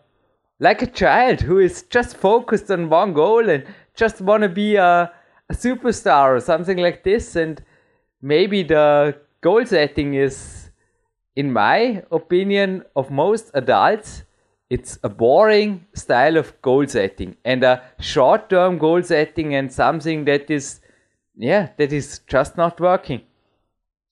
like 0.59 0.81
a 0.81 0.87
child 0.87 1.41
who 1.41 1.57
is 1.57 1.83
just 1.83 2.15
focused 2.15 2.69
on 2.69 2.89
one 2.89 3.13
goal 3.13 3.49
and 3.49 3.65
just 3.95 4.21
want 4.21 4.43
to 4.43 4.49
be 4.49 4.75
a 4.75 4.85
a 4.85 5.11
superstar 5.53 6.35
or 6.35 6.39
something 6.39 6.77
like 6.77 7.03
this 7.03 7.35
and 7.35 7.63
maybe 8.21 8.63
the 8.63 9.15
goal 9.41 9.65
setting 9.65 10.13
is 10.13 10.69
in 11.35 11.51
my 11.51 12.03
opinion 12.11 12.83
of 12.95 13.09
most 13.09 13.51
adults 13.53 14.23
it's 14.69 14.97
a 15.03 15.09
boring 15.09 15.85
style 15.93 16.37
of 16.37 16.59
goal 16.61 16.85
setting 16.87 17.35
and 17.45 17.63
a 17.63 17.81
short 17.99 18.49
term 18.49 18.77
goal 18.77 19.01
setting 19.03 19.53
and 19.53 19.71
something 19.71 20.25
that 20.25 20.49
is 20.49 20.79
yeah 21.35 21.69
that 21.77 21.91
is 21.93 22.21
just 22.27 22.57
not 22.57 22.79
working. 22.79 23.21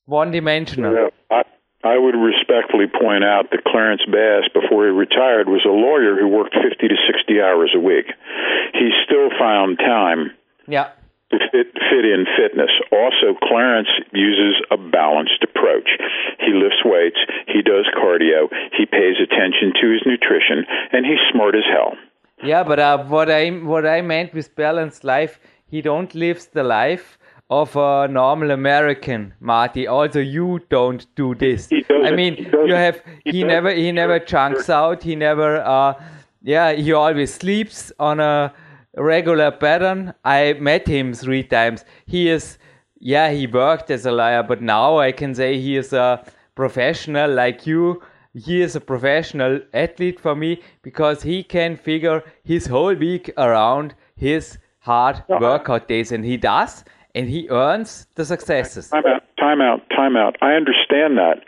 One 0.05 0.31
dimensional 0.31 0.93
yeah, 0.93 1.09
I, 1.31 1.41
I 1.83 1.97
would 1.97 2.15
respectfully 2.15 2.87
point 2.87 3.23
out 3.23 3.49
that 3.51 3.63
Clarence 3.63 4.03
Bass, 4.05 4.43
before 4.53 4.85
he 4.85 4.91
retired, 4.91 5.47
was 5.47 5.65
a 5.65 5.69
lawyer 5.87 6.15
who 6.19 6.27
worked 6.27 6.53
50 6.53 6.87
to 6.87 6.95
60 7.11 7.41
hours 7.41 7.71
a 7.75 7.79
week. 7.79 8.07
He 8.73 8.89
still 9.05 9.29
found 9.39 9.79
time 9.79 10.31
yeah 10.67 10.89
fit, 11.51 11.71
fit 11.73 12.05
in 12.05 12.25
fitness. 12.37 12.71
Also, 12.91 13.37
Clarence 13.43 13.89
uses 14.13 14.61
a 14.71 14.77
balanced 14.77 15.43
approach. 15.43 15.89
He 16.39 16.53
lifts 16.53 16.83
weights, 16.83 17.19
he 17.47 17.61
does 17.61 17.87
cardio, 17.95 18.49
he 18.77 18.85
pays 18.85 19.15
attention 19.21 19.73
to 19.81 19.91
his 19.91 20.01
nutrition, 20.05 20.65
and 20.91 21.05
he's 21.05 21.19
smart 21.31 21.55
as 21.55 21.63
hell. 21.71 21.93
Yeah, 22.43 22.63
but 22.63 22.79
uh, 22.79 23.03
what 23.05 23.29
I 23.29 23.49
what 23.49 23.85
I 23.85 24.01
meant 24.01 24.33
with 24.33 24.55
balanced 24.55 25.03
life, 25.03 25.39
he 25.67 25.81
don't 25.81 26.13
live 26.15 26.47
the 26.53 26.63
life 26.63 27.19
of 27.51 27.75
a 27.75 28.07
normal 28.07 28.51
American, 28.51 29.33
Marty. 29.39 29.85
Also, 29.85 30.19
you 30.19 30.59
don't 30.69 31.05
do 31.15 31.35
this. 31.35 31.69
I 31.89 32.11
mean, 32.11 32.49
you 32.65 32.73
have 32.73 33.03
he, 33.25 33.31
he 33.31 33.43
never 33.43 33.71
he 33.71 33.91
never 33.91 34.19
chunks 34.19 34.69
out. 34.69 35.03
He 35.03 35.15
never 35.15 35.61
uh, 35.61 35.93
yeah. 36.41 36.71
He 36.71 36.93
always 36.93 37.33
sleeps 37.33 37.91
on 37.99 38.19
a 38.19 38.53
regular 38.95 39.51
pattern. 39.51 40.13
I 40.23 40.53
met 40.53 40.87
him 40.87 41.13
three 41.13 41.43
times. 41.43 41.85
He 42.05 42.29
is, 42.29 42.57
yeah, 42.99 43.31
he 43.31 43.47
worked 43.47 43.89
as 43.91 44.05
a 44.05 44.11
lawyer, 44.11 44.43
but 44.43 44.61
now 44.61 44.97
I 44.99 45.11
can 45.11 45.33
say 45.35 45.59
he 45.59 45.77
is 45.77 45.93
a 45.93 46.23
professional 46.55 47.31
like 47.31 47.65
you. 47.65 48.01
He 48.33 48.61
is 48.61 48.75
a 48.75 48.81
professional 48.81 49.59
athlete 49.73 50.19
for 50.19 50.35
me 50.35 50.61
because 50.83 51.21
he 51.21 51.43
can 51.43 51.75
figure 51.75 52.23
his 52.43 52.65
whole 52.67 52.95
week 52.95 53.31
around 53.37 53.93
his 54.15 54.57
hard 54.79 55.23
workout 55.29 55.87
days, 55.87 56.11
and 56.11 56.25
he 56.25 56.37
does, 56.37 56.83
and 57.13 57.29
he 57.29 57.49
earns 57.49 58.07
the 58.15 58.25
successes. 58.25 58.89
Time 58.89 59.05
out, 59.05 59.23
time 59.37 59.61
out, 59.61 59.81
time 59.89 60.15
out. 60.15 60.37
I 60.41 60.53
understand 60.53 61.17
that, 61.17 61.43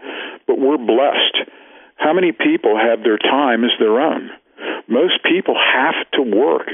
but 0.45 0.59
we're 0.59 0.77
blessed. 0.77 1.49
How 1.95 2.13
many 2.13 2.31
people 2.31 2.77
have 2.77 3.03
their 3.03 3.17
time 3.17 3.63
as 3.63 3.71
their 3.79 3.99
own? 3.99 4.29
Most 4.87 5.23
people 5.23 5.55
have 5.55 5.95
to 6.13 6.21
work 6.21 6.67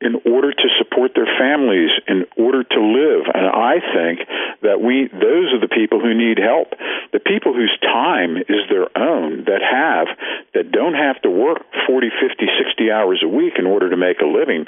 in 0.00 0.14
order 0.30 0.52
to 0.52 0.68
support 0.78 1.12
their 1.14 1.26
families, 1.38 1.90
in 2.06 2.24
order 2.38 2.62
to 2.62 2.80
live. 2.80 3.26
And 3.34 3.46
I 3.46 3.82
think 3.82 4.20
that 4.62 4.78
we, 4.80 5.10
those 5.10 5.50
are 5.50 5.58
the 5.58 5.74
people 5.74 5.98
who 5.98 6.14
need 6.14 6.38
help. 6.38 6.70
The 7.12 7.18
people 7.18 7.52
whose 7.52 7.74
time 7.82 8.36
is 8.36 8.62
their 8.70 8.86
own, 8.96 9.44
that 9.50 9.58
have, 9.58 10.06
that 10.54 10.70
don't 10.70 10.94
have 10.94 11.20
to 11.22 11.30
work 11.30 11.66
40, 11.88 12.10
50, 12.14 12.46
60 12.46 12.90
hours 12.92 13.22
a 13.24 13.28
week 13.28 13.58
in 13.58 13.66
order 13.66 13.90
to 13.90 13.96
make 13.96 14.20
a 14.22 14.26
living. 14.26 14.66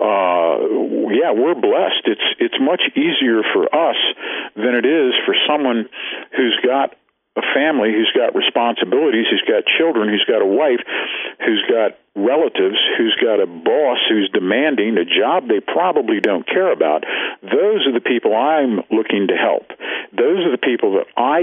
Uh, 0.00 1.12
yeah, 1.12 1.36
we're 1.36 1.54
blessed. 1.54 2.08
It's, 2.08 2.28
it's 2.40 2.56
much 2.58 2.82
easier 2.96 3.44
for 3.52 3.68
us 3.68 4.00
than 4.56 4.72
it 4.72 4.86
is 4.88 5.12
for 5.26 5.36
someone 5.46 5.92
who's 6.36 6.56
got 6.64 6.96
a 7.36 7.42
family 7.54 7.90
who's 7.90 8.12
got 8.14 8.34
responsibilities, 8.34 9.26
who's 9.30 9.44
got 9.46 9.66
children, 9.66 10.08
who's 10.08 10.24
got 10.26 10.42
a 10.42 10.46
wife, 10.46 10.80
who's 11.44 11.64
got 11.66 11.98
relatives, 12.14 12.78
who's 12.96 13.16
got 13.20 13.42
a 13.42 13.46
boss 13.46 13.98
who's 14.08 14.30
demanding 14.32 14.96
a 14.96 15.04
job 15.04 15.48
they 15.48 15.58
probably 15.60 16.20
don't 16.20 16.46
care 16.46 16.72
about. 16.72 17.02
Those 17.42 17.86
are 17.86 17.92
the 17.92 18.04
people 18.04 18.36
I'm 18.36 18.86
looking 18.90 19.26
to 19.28 19.34
help. 19.34 19.66
Those 20.14 20.46
are 20.46 20.54
the 20.54 20.62
people 20.62 20.94
that 21.02 21.10
I 21.16 21.42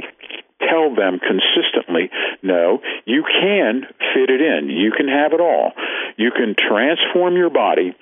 tell 0.64 0.96
them 0.96 1.20
consistently 1.20 2.10
no, 2.44 2.82
you 3.06 3.24
can 3.24 3.84
fit 4.14 4.30
it 4.30 4.42
in. 4.42 4.70
You 4.70 4.92
can 4.92 5.08
have 5.08 5.34
it 5.34 5.42
all. 5.42 5.74
You 6.18 6.32
can 6.32 6.56
transform 6.56 7.36
your 7.36 7.50
body 7.50 7.96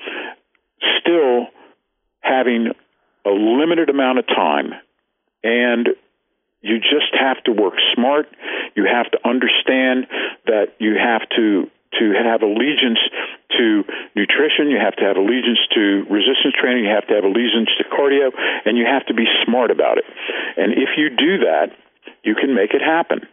still 1.00 1.48
having 2.22 2.72
a 3.26 3.30
limited 3.30 3.90
amount 3.90 4.20
of 4.20 4.28
time 4.28 4.74
and 5.44 5.90
you 6.62 6.80
just 6.80 7.16
have 7.20 7.44
to 7.46 7.52
work 7.52 7.76
smart. 7.96 8.28
You 8.76 8.86
have 8.86 9.10
to 9.12 9.20
understand 9.28 10.08
that 10.46 10.76
you 10.80 10.96
have 10.96 11.28
to 11.36 11.70
to 11.98 12.14
have 12.14 12.44
allegiance 12.44 13.02
to 13.58 13.84
nutrition, 14.16 14.70
you 14.70 14.78
have 14.78 14.96
to 14.96 15.04
have 15.04 15.18
allegiance 15.18 15.58
to 15.74 16.06
resistance 16.06 16.54
training, 16.54 16.86
you 16.86 16.94
have 16.94 17.08
to 17.08 17.16
have 17.16 17.24
allegiance 17.24 17.70
to 17.82 17.84
cardio, 17.90 18.30
and 18.66 18.78
you 18.78 18.86
have 18.86 19.06
to 19.08 19.14
be 19.16 19.26
smart 19.44 19.72
about 19.72 19.98
it. 19.98 20.06
And 20.56 20.74
if 20.74 20.90
you 20.98 21.10
do 21.10 21.50
that, 21.50 21.74
you 22.24 22.36
can 22.36 22.54
make 22.54 22.74
it 22.74 22.82
happen. 22.82 23.26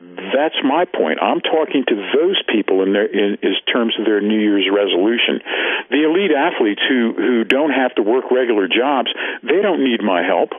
That's 0.00 0.56
my 0.64 0.86
point. 0.86 1.20
I'm 1.22 1.40
talking 1.40 1.84
to 1.86 1.94
those 1.94 2.42
people 2.48 2.82
in 2.82 2.92
their 2.92 3.06
in, 3.06 3.36
in 3.42 3.54
terms 3.70 3.94
of 3.98 4.06
their 4.06 4.20
New 4.20 4.40
Year's 4.40 4.66
resolution. 4.72 5.44
The 5.90 6.02
elite 6.08 6.32
athletes 6.32 6.80
who 6.88 7.12
who 7.14 7.44
don't 7.44 7.70
have 7.70 7.94
to 7.96 8.02
work 8.02 8.30
regular 8.30 8.66
jobs, 8.66 9.12
they 9.42 9.60
don't 9.60 9.84
need 9.84 10.02
my 10.02 10.22
help. 10.24 10.50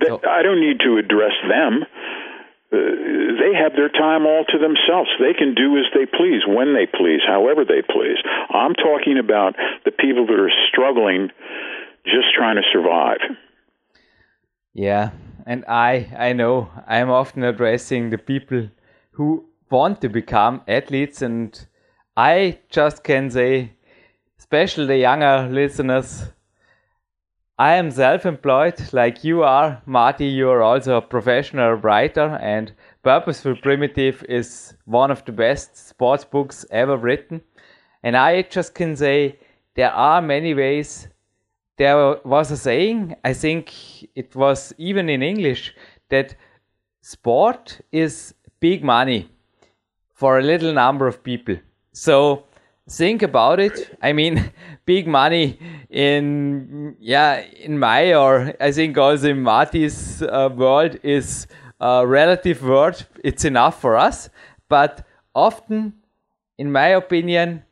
I 0.00 0.42
don't 0.42 0.60
need 0.60 0.80
to 0.80 0.96
address 0.98 1.36
them. 1.48 1.84
Uh, 2.72 2.78
they 3.40 3.52
have 3.52 3.72
their 3.76 3.90
time 3.90 4.24
all 4.24 4.44
to 4.48 4.58
themselves. 4.58 5.10
They 5.20 5.34
can 5.34 5.54
do 5.54 5.76
as 5.76 5.84
they 5.94 6.06
please, 6.06 6.42
when 6.46 6.74
they 6.74 6.86
please, 6.86 7.20
however 7.26 7.64
they 7.64 7.82
please. 7.82 8.16
I'm 8.50 8.74
talking 8.74 9.18
about 9.18 9.54
the 9.84 9.90
people 9.90 10.26
that 10.26 10.40
are 10.40 10.50
struggling, 10.70 11.28
just 12.06 12.32
trying 12.34 12.56
to 12.56 12.62
survive. 12.72 13.18
Yeah, 14.72 15.10
and 15.46 15.64
I 15.68 16.10
I 16.18 16.32
know 16.32 16.70
I'm 16.86 17.10
often 17.10 17.44
addressing 17.44 18.08
the 18.08 18.18
people 18.18 18.70
who 19.12 19.44
want 19.70 20.00
to 20.00 20.08
become 20.08 20.62
athletes, 20.66 21.20
and 21.20 21.66
I 22.16 22.60
just 22.70 23.04
can 23.04 23.30
say, 23.30 23.72
especially 24.38 24.86
the 24.86 24.96
younger 24.96 25.46
listeners, 25.50 26.32
I 27.62 27.74
am 27.74 27.92
self-employed 27.92 28.92
like 28.92 29.22
you 29.22 29.44
are, 29.44 29.80
Marty. 29.86 30.26
You 30.26 30.50
are 30.50 30.62
also 30.62 30.96
a 30.96 31.00
professional 31.00 31.74
writer, 31.74 32.36
and 32.42 32.72
Purposeful 33.04 33.54
Primitive 33.54 34.24
is 34.28 34.74
one 34.84 35.12
of 35.12 35.24
the 35.24 35.30
best 35.30 35.76
sports 35.76 36.24
books 36.24 36.66
ever 36.72 36.96
written. 36.96 37.40
And 38.02 38.16
I 38.16 38.42
just 38.42 38.74
can 38.74 38.96
say 38.96 39.38
there 39.76 39.92
are 39.92 40.20
many 40.20 40.54
ways. 40.54 41.06
There 41.76 42.16
was 42.24 42.50
a 42.50 42.56
saying, 42.56 43.14
I 43.24 43.32
think 43.32 43.72
it 44.16 44.34
was 44.34 44.74
even 44.76 45.08
in 45.08 45.22
English, 45.22 45.72
that 46.08 46.34
sport 47.00 47.80
is 47.92 48.34
big 48.58 48.82
money 48.82 49.30
for 50.14 50.40
a 50.40 50.42
little 50.42 50.72
number 50.72 51.06
of 51.06 51.22
people. 51.22 51.58
So 51.92 52.42
think 52.88 53.22
about 53.22 53.60
it. 53.60 53.96
I 54.02 54.12
mean, 54.12 54.52
big 54.84 55.06
money 55.06 55.58
in 55.90 56.96
yeah 56.98 57.40
in 57.40 57.78
my 57.78 58.14
or 58.14 58.54
I 58.60 58.72
think 58.72 58.98
also 58.98 59.30
in 59.30 59.42
Marty's 59.42 60.22
uh, 60.22 60.50
world 60.54 60.98
is 61.02 61.46
a 61.80 62.06
relative 62.06 62.62
word. 62.62 63.04
It's 63.22 63.44
enough 63.44 63.80
for 63.80 63.96
us, 63.96 64.30
but 64.68 65.06
often, 65.34 65.94
in 66.58 66.72
my 66.72 66.88
opinion, 66.88 67.64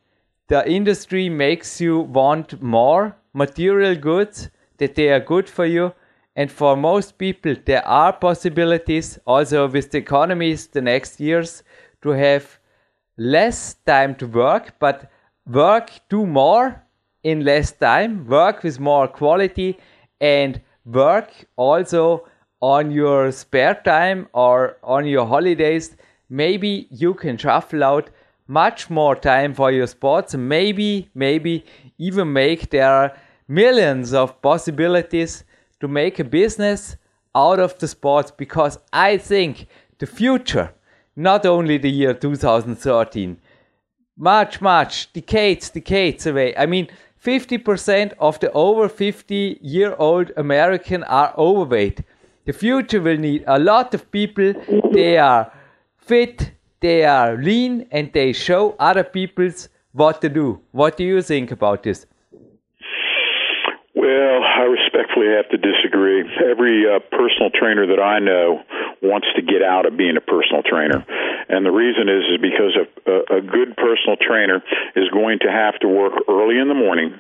the 0.49 0.69
industry 0.69 1.29
makes 1.29 1.81
you 1.81 2.01
want 2.01 2.61
more 2.63 3.17
material 3.33 3.95
goods 3.95 4.51
that 4.79 4.95
they 4.95 5.11
are 5.11 5.21
good 5.21 5.49
for 5.49 5.65
you. 5.65 5.93
And 6.37 6.51
for 6.51 6.77
most 6.77 7.19
people, 7.19 7.55
there 7.67 7.87
are 7.87 8.13
possibilities 8.13 9.19
also 9.27 9.69
with 9.69 9.91
the 9.91 9.99
economies 9.99 10.69
the 10.69 10.81
next 10.81 11.21
years 11.21 11.63
to 12.03 12.11
have 12.11 12.60
less 13.21 13.75
time 13.85 14.15
to 14.15 14.27
work, 14.27 14.73
but 14.79 15.11
work, 15.47 15.91
do 16.09 16.25
more 16.25 16.83
in 17.23 17.45
less 17.45 17.71
time, 17.71 18.27
work 18.27 18.63
with 18.63 18.81
more 18.81 19.07
quality, 19.07 19.79
and 20.23 20.59
work 20.87 21.31
also 21.57 22.27
on 22.63 22.91
your 22.91 23.31
spare 23.31 23.75
time 23.85 24.27
or 24.33 24.79
on 24.83 25.07
your 25.07 25.27
holidays. 25.27 25.97
Maybe 26.31 26.89
you 26.91 27.13
can 27.13 27.37
shuffle 27.37 27.85
out 27.85 28.09
much 28.49 28.89
more 28.89 29.15
time 29.15 29.53
for 29.53 29.71
your 29.71 29.87
sports. 29.87 30.35
Maybe, 30.35 31.11
maybe 31.15 31.67
even 31.99 32.33
make 32.33 32.71
there 32.71 33.15
millions 33.47 34.15
of 34.15 34.41
possibilities 34.41 35.45
to 35.81 35.89
make 35.89 36.19
a 36.19 36.25
business 36.25 36.97
out 37.35 37.61
of 37.61 37.79
the 37.81 37.89
sports 37.89 38.31
because 38.31 38.79
I 38.95 39.19
think 39.19 39.67
the 39.99 40.07
future 40.07 40.73
not 41.21 41.45
only 41.45 41.77
the 41.77 41.91
year 41.91 42.15
2013, 42.15 43.37
much, 44.17 44.61
much, 44.61 45.13
decades, 45.13 45.71
decades 45.71 46.27
away. 46.27 46.57
I 46.57 46.67
mean, 46.67 46.89
50% 47.23 48.13
of 48.19 48.41
the 48.41 48.51
over 48.53 48.89
50 48.89 49.59
year 49.61 49.95
old 49.99 50.33
American 50.37 51.05
are 51.05 51.35
overweight. 51.37 52.03
The 52.47 52.53
future 52.55 53.01
will 53.01 53.19
need 53.19 53.45
a 53.47 53.59
lot 53.59 53.93
of 53.93 54.11
people. 54.11 54.55
They 54.93 55.19
are 55.19 55.53
fit, 55.99 56.53
they 56.81 57.05
are 57.05 57.37
lean, 57.37 57.87
and 57.91 58.11
they 58.13 58.33
show 58.33 58.75
other 58.79 59.05
people's 59.05 59.69
what 59.93 60.23
to 60.23 60.29
do. 60.29 60.61
What 60.73 60.97
do 60.97 61.05
you 61.05 61.21
think 61.21 61.51
about 61.51 61.83
this? 61.83 62.07
Well, 63.95 64.41
I 64.61 64.65
respectfully 64.69 65.33
have 65.33 65.49
to 65.49 65.57
disagree. 65.57 66.21
Every 66.21 66.85
uh, 66.85 67.01
personal 67.09 67.49
trainer 67.49 67.87
that 67.89 68.01
I 68.01 68.19
know 68.19 68.61
wants 69.01 69.29
to 69.37 69.41
get 69.41 69.63
out 69.65 69.87
of 69.87 69.97
being 69.97 70.19
a 70.19 70.21
personal 70.21 70.63
trainer. 70.63 71.01
And 71.49 71.65
the 71.65 71.73
reason 71.73 72.13
is 72.13 72.37
is 72.37 72.39
because 72.45 72.77
a, 72.77 73.39
a, 73.39 73.41
good 73.41 73.73
personal 73.77 74.21
trainer 74.21 74.61
is 74.95 75.09
going 75.09 75.39
to 75.41 75.51
have 75.51 75.81
to 75.81 75.89
work 75.89 76.13
early 76.29 76.61
in 76.61 76.69
the 76.69 76.77
morning, 76.77 77.17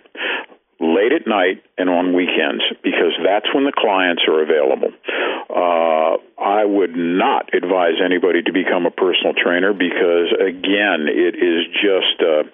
late 0.80 1.12
at 1.16 1.26
night, 1.26 1.64
and 1.78 1.88
on 1.88 2.12
weekends 2.12 2.62
because 2.84 3.16
that's 3.24 3.48
when 3.54 3.64
the 3.64 3.72
clients 3.72 4.22
are 4.28 4.44
available. 4.44 4.92
Uh, 5.48 6.20
I 6.36 6.64
would 6.64 6.94
not 6.94 7.54
advise 7.54 7.96
anybody 8.04 8.42
to 8.42 8.52
become 8.52 8.84
a 8.84 8.92
personal 8.92 9.32
trainer 9.32 9.72
because, 9.72 10.28
again, 10.36 11.08
it 11.08 11.40
is 11.40 11.64
just. 11.80 12.20
Uh, 12.20 12.44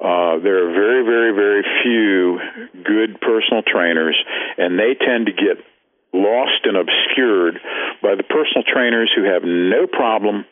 uh, 0.00 0.38
there 0.38 0.62
are 0.62 0.72
very, 0.72 1.02
very, 1.04 1.32
very 1.34 1.64
few 1.82 2.38
good 2.84 3.20
personal 3.20 3.62
trainers, 3.62 4.16
and 4.56 4.78
they 4.78 4.94
tend 4.94 5.26
to 5.26 5.32
get 5.32 5.58
lost 6.12 6.64
and 6.64 6.76
obscured 6.76 7.58
by 8.02 8.14
the 8.14 8.22
personal 8.22 8.62
trainers 8.62 9.10
who 9.14 9.24
have 9.24 9.42
no 9.44 9.86
problem 9.86 10.44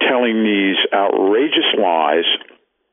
telling 0.00 0.42
these 0.44 0.76
outrageous 0.94 1.70
lies 1.78 2.24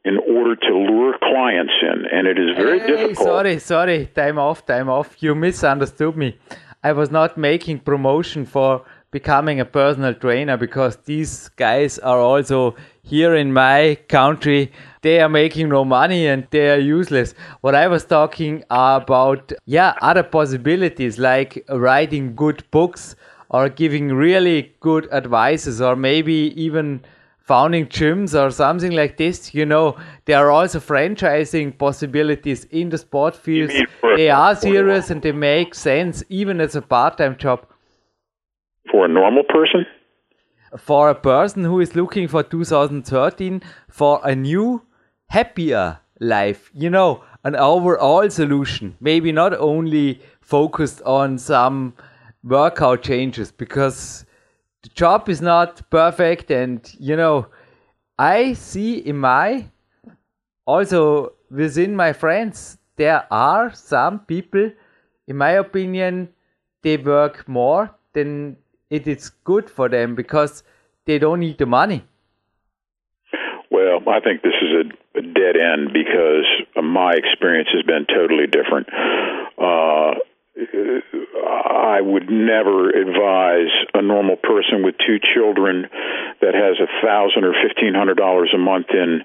in 0.04 0.18
order 0.18 0.56
to 0.56 0.74
lure 0.74 1.18
clients 1.22 1.74
in, 1.82 2.06
and 2.12 2.28
it 2.28 2.40
is 2.40 2.56
very 2.56 2.80
hey, 2.80 2.88
difficult. 2.88 3.28
Sorry, 3.28 3.60
sorry, 3.60 4.06
time 4.08 4.40
off, 4.40 4.66
time 4.66 4.90
off. 4.90 5.22
You 5.22 5.36
misunderstood 5.36 6.16
me. 6.16 6.38
I 6.84 6.94
was 6.94 7.12
not 7.12 7.38
making 7.38 7.80
promotion 7.80 8.46
for 8.46 8.86
becoming 9.18 9.60
a 9.60 9.66
personal 9.66 10.14
trainer 10.14 10.58
because 10.58 10.98
these 11.12 11.50
guys 11.64 11.98
are 12.00 12.20
also 12.20 12.76
here 13.02 13.36
in 13.36 13.52
my 13.52 13.98
country. 14.10 14.72
They 15.02 15.20
are 15.22 15.30
making 15.30 15.70
no 15.70 15.84
money 15.86 16.28
and 16.28 16.48
they 16.52 16.70
are 16.70 16.80
useless. 16.80 17.34
What 17.62 17.74
I 17.74 17.88
was 17.88 18.06
talking 18.06 18.64
about, 18.70 19.54
yeah, 19.66 19.96
other 20.02 20.24
possibilities 20.24 21.18
like 21.18 21.66
writing 21.70 22.36
good 22.36 22.64
books 22.72 23.16
or 23.50 23.70
giving 23.70 24.10
really 24.14 24.76
good 24.82 25.08
advices 25.12 25.82
or 25.82 25.96
maybe 25.96 26.54
even 26.56 27.02
founding 27.40 27.88
gyms 27.88 28.36
or 28.40 28.52
something 28.52 28.92
like 28.92 29.16
this. 29.18 29.54
You 29.56 29.66
know, 29.66 29.96
there 30.26 30.38
are 30.46 30.52
also 30.52 30.80
franchising 30.80 31.78
possibilities 31.78 32.66
in 32.66 32.90
the 32.90 32.98
sport 32.98 33.36
fields. 33.36 33.74
They 34.16 34.30
are 34.30 34.56
serious 34.56 35.10
and 35.10 35.22
they 35.22 35.32
make 35.32 35.74
sense 35.74 36.24
even 36.30 36.62
as 36.62 36.76
a 36.76 36.82
part-time 36.82 37.38
job. 37.38 37.66
For 38.92 39.06
a 39.06 39.08
normal 39.08 39.44
person? 39.44 39.86
For 40.78 41.10
a 41.10 41.16
person 41.16 41.64
who 41.64 41.80
is 41.80 41.96
looking 41.96 42.28
for 42.28 42.44
2013 42.44 43.62
for 43.90 44.20
a 44.24 44.36
new, 44.36 44.84
happier 45.30 46.00
life, 46.20 46.72
you 46.74 46.90
know, 46.90 47.24
an 47.44 47.56
overall 47.56 48.30
solution. 48.30 48.96
Maybe 49.00 49.32
not 49.32 49.54
only 49.54 50.22
focused 50.42 51.02
on 51.04 51.38
some 51.38 51.94
workout 52.44 53.04
changes 53.04 53.52
because 53.52 54.26
the 54.84 54.90
job 54.90 55.28
is 55.28 55.42
not 55.42 55.90
perfect 55.90 56.50
and 56.52 56.94
you 57.00 57.16
know 57.16 57.48
i 58.18 58.54
see 58.54 58.98
in 59.00 59.18
my 59.18 59.66
also 60.66 61.34
within 61.52 61.96
my 61.96 62.14
friends 62.14 62.78
there 62.96 63.26
are 63.32 63.74
some 63.74 64.20
people 64.20 64.72
in 65.28 65.36
my 65.36 65.52
opinion 65.52 66.30
they 66.84 66.96
work 66.96 67.48
more 67.48 67.94
than 68.14 68.56
it 68.90 69.08
is 69.08 69.30
good 69.44 69.70
for 69.70 69.90
them 69.90 70.16
because 70.16 70.64
they 71.06 71.20
don't 71.20 71.40
need 71.40 71.58
the 71.58 71.66
money. 71.66 72.06
Well 73.70 74.00
i 74.08 74.20
think 74.20 74.42
this 74.42 74.54
is 74.62 74.72
a, 74.82 75.22
dead 75.22 75.58
end 75.58 75.94
because 75.94 76.46
my 76.82 77.14
experience 77.14 77.70
has 77.74 77.84
been 77.84 78.06
totally 78.06 78.46
different. 78.46 78.88
Uh, 79.58 80.14
I 80.58 82.02
would 82.02 82.30
never 82.30 82.90
advise 82.90 83.74
a 83.94 84.02
normal 84.02 84.36
person 84.36 84.84
with 84.84 84.96
two 84.98 85.18
children 85.34 85.88
that 86.42 86.54
has 86.54 86.78
a 86.82 86.90
thousand 87.06 87.46
or 87.46 87.54
fifteen 87.54 87.94
hundred 87.94 88.18
dollars 88.18 88.52
a 88.54 88.58
month 88.58 88.88
in 88.94 89.22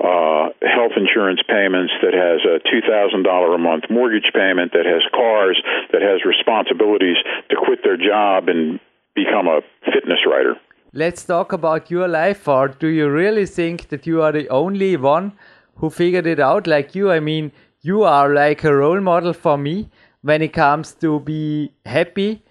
uh, 0.00 0.48
health 0.64 0.92
insurance 0.96 1.40
payments, 1.48 1.92
that 2.00 2.12
has 2.12 2.40
a 2.44 2.60
two 2.64 2.80
thousand 2.80 3.24
dollar 3.24 3.54
a 3.54 3.58
month 3.58 3.84
mortgage 3.90 4.30
payment, 4.32 4.72
that 4.72 4.86
has 4.86 5.02
cars, 5.12 5.60
that 5.92 6.00
has 6.00 6.24
responsibilities 6.24 7.16
to 7.50 7.56
quit 7.56 7.80
their 7.84 7.96
job 7.96 8.48
and 8.48 8.80
become 9.14 9.46
a 9.46 9.60
fitness 9.84 10.20
writer. 10.26 10.56
Let's 10.92 11.24
talk 11.24 11.52
about 11.52 11.90
your 11.90 12.06
life, 12.06 12.46
or 12.46 12.68
do 12.68 12.88
you 12.88 13.08
really 13.10 13.46
think 13.46 13.88
that 13.88 14.06
you 14.06 14.22
are 14.22 14.32
the 14.32 14.48
only 14.48 14.96
one 14.96 15.32
who 15.76 15.90
figured 15.90 16.26
it 16.26 16.38
out 16.38 16.66
like 16.66 16.94
you? 16.94 17.10
I 17.10 17.20
mean, 17.20 17.52
you 17.80 18.04
are 18.04 18.32
like 18.32 18.64
a 18.64 18.74
role 18.74 19.00
model 19.00 19.32
for 19.32 19.58
me 19.58 19.88
when 20.22 20.40
it 20.40 20.52
comes 20.52 20.92
to 20.94 21.20
be 21.20 21.72
happy 21.84 22.42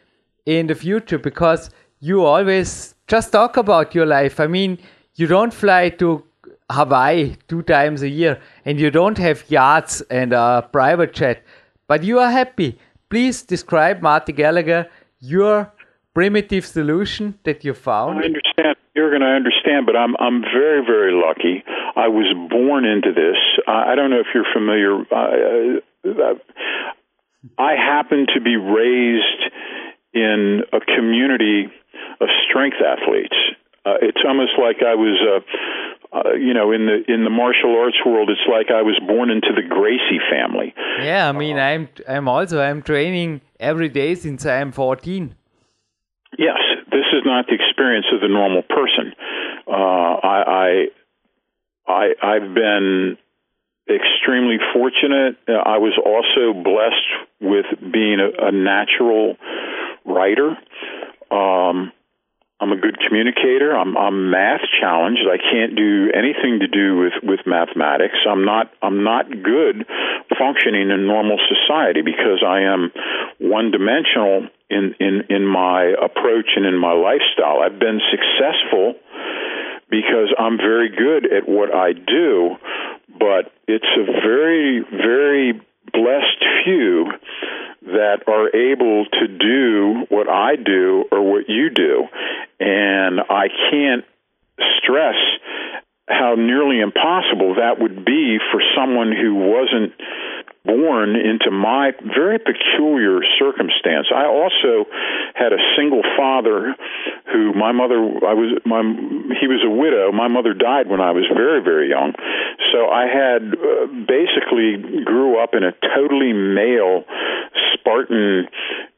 in 0.45 0.67
the 0.67 0.75
future 0.75 1.17
because 1.17 1.69
you 1.99 2.23
always 2.25 2.95
just 3.07 3.31
talk 3.31 3.57
about 3.57 3.95
your 3.95 4.05
life. 4.05 4.39
I 4.39 4.47
mean, 4.47 4.77
you 5.15 5.27
don't 5.27 5.53
fly 5.53 5.89
to 5.89 6.23
Hawaii 6.69 7.35
two 7.47 7.61
times 7.61 8.01
a 8.01 8.09
year 8.09 8.39
and 8.65 8.79
you 8.79 8.91
don't 8.91 9.17
have 9.17 9.49
yachts 9.49 10.01
and 10.09 10.33
a 10.33 10.67
private 10.71 11.13
jet, 11.13 11.43
but 11.87 12.03
you 12.03 12.19
are 12.19 12.31
happy. 12.31 12.77
Please 13.09 13.41
describe, 13.41 14.01
Marty 14.01 14.33
Gallagher, 14.33 14.89
your 15.19 15.71
primitive 16.13 16.65
solution 16.65 17.39
that 17.43 17.63
you 17.63 17.73
found. 17.73 18.19
I 18.19 18.25
understand. 18.25 18.77
You're 18.95 19.09
going 19.09 19.21
to 19.21 19.27
understand, 19.27 19.85
but 19.85 19.95
I'm 19.95 20.15
I'm 20.19 20.41
very 20.41 20.85
very 20.85 21.13
lucky. 21.13 21.63
I 21.95 22.07
was 22.07 22.29
born 22.49 22.85
into 22.85 23.11
this. 23.11 23.37
I, 23.67 23.93
I 23.93 23.95
don't 23.95 24.09
know 24.11 24.19
if 24.19 24.27
you're 24.33 24.51
familiar. 24.53 25.01
Uh, 25.11 25.79
uh, 26.05 26.35
I 27.57 27.73
happen 27.73 28.27
to 28.35 28.41
be 28.41 28.55
raised 28.55 29.51
in 30.13 30.61
a 30.71 30.79
community 30.79 31.65
of 32.21 32.27
strength 32.47 32.77
athletes. 32.77 33.35
Uh, 33.85 33.95
it's 34.01 34.21
almost 34.25 34.53
like 34.57 34.77
I 34.85 34.95
was, 34.95 35.19
uh, 35.19 36.17
uh, 36.17 36.33
you 36.35 36.53
know, 36.53 36.71
in 36.71 36.85
the 36.85 37.03
in 37.11 37.25
the 37.25 37.29
martial 37.29 37.75
arts 37.75 37.97
world. 38.05 38.29
It's 38.29 38.47
like 38.49 38.71
I 38.71 38.81
was 38.81 38.97
born 39.05 39.29
into 39.29 39.49
the 39.53 39.61
Gracie 39.67 40.21
family. 40.31 40.73
Yeah, 41.01 41.27
I 41.27 41.31
mean, 41.33 41.57
I'm 41.57 41.89
I'm 42.07 42.27
also 42.29 42.61
I'm 42.61 42.81
training 42.81 43.41
every 43.59 43.89
day 43.89 44.15
since 44.15 44.45
I'm 44.45 44.71
14. 44.71 45.35
Yes, 46.37 46.59
this 46.91 47.05
is 47.13 47.23
not 47.25 47.47
the 47.47 47.53
experience 47.53 48.07
of 48.13 48.21
the 48.21 48.27
normal 48.27 48.63
person. 48.63 49.13
Uh, 49.67 49.71
I, 49.71 50.43
I 50.47 50.85
I 51.87 52.13
I've 52.21 52.53
been 52.53 53.17
extremely 53.89 54.57
fortunate. 54.73 55.37
I 55.47 55.77
was 55.77 55.97
also 56.03 56.53
blessed 56.53 57.41
with 57.41 57.65
being 57.91 58.19
a, 58.19 58.47
a 58.47 58.51
natural 58.51 59.35
writer. 60.05 60.57
Um, 61.29 61.91
I'm 62.63 62.71
a 62.71 62.79
good 62.79 62.95
communicator. 63.05 63.75
I'm, 63.75 63.97
I'm 63.97 64.31
math 64.31 64.63
challenged. 64.79 65.27
I 65.27 65.35
can't 65.35 65.75
do 65.75 66.07
anything 66.15 66.63
to 66.63 66.67
do 66.67 66.95
with, 66.95 67.13
with 67.21 67.39
mathematics. 67.45 68.15
I'm 68.23 68.45
not 68.45 68.71
I'm 68.81 69.03
not 69.03 69.27
good 69.27 69.83
functioning 70.39 70.89
in 70.89 71.05
normal 71.05 71.37
society 71.51 72.01
because 72.01 72.39
I 72.39 72.61
am 72.61 72.91
one 73.39 73.71
dimensional 73.71 74.47
in, 74.69 74.95
in, 74.99 75.23
in 75.29 75.45
my 75.45 75.91
approach 75.91 76.55
and 76.55 76.65
in 76.65 76.79
my 76.79 76.93
lifestyle. 76.93 77.59
I've 77.59 77.79
been 77.79 77.99
successful 78.07 78.95
because 79.89 80.33
I'm 80.39 80.55
very 80.55 80.87
good 80.87 81.27
at 81.31 81.43
what 81.43 81.75
I 81.75 81.91
do, 81.91 82.55
but 83.19 83.51
it's 83.67 83.91
a 83.99 84.05
very, 84.23 84.85
very 84.89 85.51
blessed 85.91 86.43
few 86.63 87.11
that 87.85 88.23
are 88.27 88.49
able 88.55 89.05
to 89.05 89.27
do 89.27 90.05
what 90.09 90.29
I 90.29 90.55
do 90.55 91.05
or 91.11 91.21
what 91.21 91.49
you 91.49 91.69
do. 91.69 92.07
And 92.59 93.19
I 93.19 93.47
can't 93.71 94.05
stress 94.79 95.15
how 96.07 96.35
nearly 96.35 96.79
impossible 96.79 97.55
that 97.55 97.79
would 97.79 98.05
be 98.05 98.37
for 98.51 98.61
someone 98.75 99.11
who 99.11 99.35
wasn't 99.35 99.93
born 100.65 101.15
into 101.15 101.51
my 101.51 101.91
very 102.15 102.39
peculiar 102.39 103.19
circumstance. 103.37 104.07
I 104.15 104.25
also 104.25 104.87
had 105.35 105.51
a 105.51 105.59
single 105.75 106.03
father 106.15 106.75
who 107.31 107.53
my 107.53 107.71
mother 107.71 107.99
I 107.99 108.33
was 108.33 108.59
my 108.65 108.79
he 109.39 109.47
was 109.47 109.59
a 109.65 109.69
widow. 109.69 110.11
My 110.11 110.27
mother 110.27 110.53
died 110.53 110.87
when 110.87 111.01
I 111.01 111.11
was 111.11 111.25
very 111.35 111.61
very 111.61 111.89
young. 111.89 112.13
So 112.71 112.87
I 112.87 113.07
had 113.07 113.43
uh, 113.51 113.87
basically 114.07 115.03
grew 115.03 115.41
up 115.41 115.53
in 115.53 115.63
a 115.63 115.73
totally 115.95 116.31
male 116.31 117.03
Spartan 117.83 118.47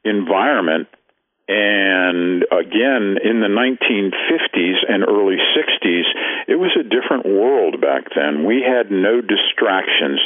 environment 0.03 0.87
and 1.47 2.41
again, 2.49 3.21
in 3.21 3.37
the 3.37 3.53
1950s 3.53 4.81
and 4.89 5.05
early 5.05 5.37
60s, 5.53 6.07
it 6.47 6.55
was 6.55 6.73
a 6.73 6.81
different 6.81 7.25
world 7.25 7.79
back 7.79 8.09
then. 8.15 8.45
We 8.45 8.65
had 8.65 8.89
no 8.89 9.21
distractions. 9.21 10.19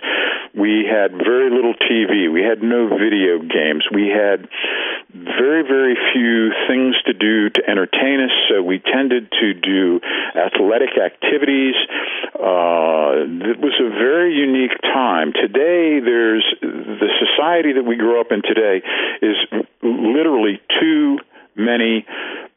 We 0.55 0.87
had 0.87 1.11
very 1.11 1.51
little 1.51 1.75
TV. 1.75 2.31
We 2.31 2.41
had 2.41 2.63
no 2.63 2.87
video 2.87 3.43
games. 3.43 3.83
We 3.91 4.07
had 4.07 4.47
very, 5.11 5.63
very 5.67 5.97
few 6.13 6.51
things 6.71 6.95
to 7.05 7.13
do 7.13 7.49
to 7.49 7.61
entertain 7.67 8.23
us, 8.23 8.31
so 8.47 8.63
we 8.63 8.79
tended 8.79 9.27
to 9.41 9.53
do 9.53 9.99
athletic 10.39 10.95
activities. 10.95 11.75
Uh, 12.31 13.27
it 13.43 13.59
was 13.59 13.75
a 13.75 13.89
very 13.89 14.35
unique 14.35 14.79
time. 14.81 15.33
Today, 15.33 15.99
there's 15.99 16.47
the 16.61 17.11
society 17.19 17.73
that 17.73 17.83
we 17.83 17.97
grew 17.97 18.21
up 18.21 18.31
in 18.31 18.41
today 18.41 18.81
is 19.21 19.35
literally 19.81 20.59
too 20.79 21.19
many 21.55 22.05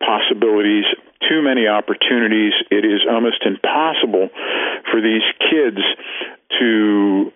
possibilities, 0.00 0.84
too 1.28 1.42
many 1.42 1.66
opportunities. 1.66 2.52
It 2.70 2.84
is 2.84 3.00
almost 3.08 3.42
impossible 3.44 4.28
for 4.90 5.00
these 5.00 5.22
kids 5.50 5.78
to 6.58 7.32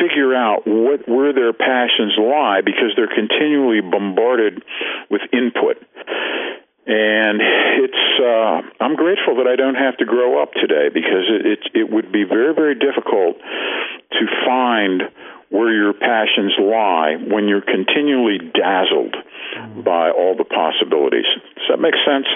figure 0.00 0.34
out 0.34 0.62
what 0.66 1.08
where 1.08 1.32
their 1.32 1.52
passions 1.52 2.14
lie 2.18 2.60
because 2.64 2.92
they're 2.96 3.12
continually 3.12 3.80
bombarded 3.80 4.62
with 5.10 5.22
input. 5.32 5.82
And 6.86 7.40
it's 7.40 8.04
uh, 8.20 8.60
I'm 8.80 8.94
grateful 8.94 9.36
that 9.36 9.48
I 9.48 9.56
don't 9.56 9.74
have 9.74 9.96
to 9.98 10.04
grow 10.04 10.42
up 10.42 10.52
today 10.52 10.90
because 10.92 11.26
it, 11.28 11.46
it 11.46 11.58
it 11.74 11.90
would 11.90 12.12
be 12.12 12.24
very 12.24 12.54
very 12.54 12.74
difficult 12.74 13.40
to 14.12 14.26
find 14.46 15.02
where 15.50 15.72
your 15.72 15.92
passions 15.92 16.52
lie 16.58 17.16
when 17.28 17.48
you're 17.48 17.62
continually 17.62 18.38
dazzled 18.54 19.16
by 19.84 20.10
all 20.10 20.34
the 20.36 20.44
possibilities. 20.44 21.26
Does 21.56 21.66
that 21.68 21.80
make 21.80 21.94
sense? 22.06 22.26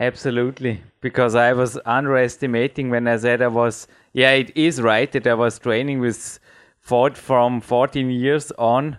Absolutely. 0.00 0.82
Because 1.00 1.34
I 1.34 1.52
was 1.52 1.78
underestimating 1.84 2.90
when 2.90 3.06
I 3.06 3.16
said 3.16 3.42
I 3.42 3.48
was, 3.48 3.86
yeah, 4.12 4.30
it 4.30 4.56
is 4.56 4.80
right 4.80 5.10
that 5.12 5.26
I 5.26 5.34
was 5.34 5.58
training 5.58 6.00
with 6.00 6.38
Ford 6.80 7.16
from 7.16 7.60
14 7.60 8.10
years 8.10 8.52
on 8.58 8.96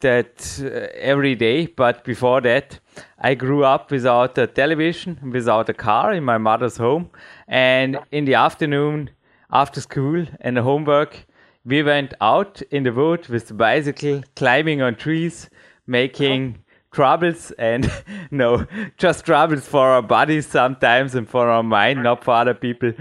that 0.00 0.60
uh, 0.62 0.88
every 0.98 1.34
day. 1.34 1.66
But 1.66 2.04
before 2.04 2.40
that, 2.42 2.80
I 3.18 3.34
grew 3.34 3.64
up 3.64 3.90
without 3.90 4.38
a 4.38 4.46
television, 4.46 5.18
without 5.32 5.68
a 5.68 5.74
car 5.74 6.12
in 6.12 6.24
my 6.24 6.38
mother's 6.38 6.76
home. 6.76 7.10
And 7.46 7.98
in 8.10 8.24
the 8.24 8.34
afternoon, 8.34 9.10
after 9.52 9.80
school 9.80 10.26
and 10.40 10.56
the 10.56 10.62
homework, 10.62 11.26
we 11.70 11.82
went 11.84 12.14
out 12.20 12.60
in 12.72 12.82
the 12.82 12.92
wood 12.92 13.28
with 13.28 13.46
the 13.48 13.54
bicycle, 13.54 14.22
climbing 14.34 14.82
on 14.82 14.96
trees, 14.96 15.48
making 15.86 16.58
troubles 16.92 17.52
and 17.52 17.90
no, 18.32 18.66
just 18.98 19.24
troubles 19.24 19.66
for 19.66 19.86
our 19.88 20.02
bodies 20.02 20.46
sometimes 20.46 21.14
and 21.14 21.28
for 21.28 21.48
our 21.48 21.62
mind, 21.62 22.02
not 22.02 22.24
for 22.24 22.34
other 22.34 22.54
people. 22.54 22.92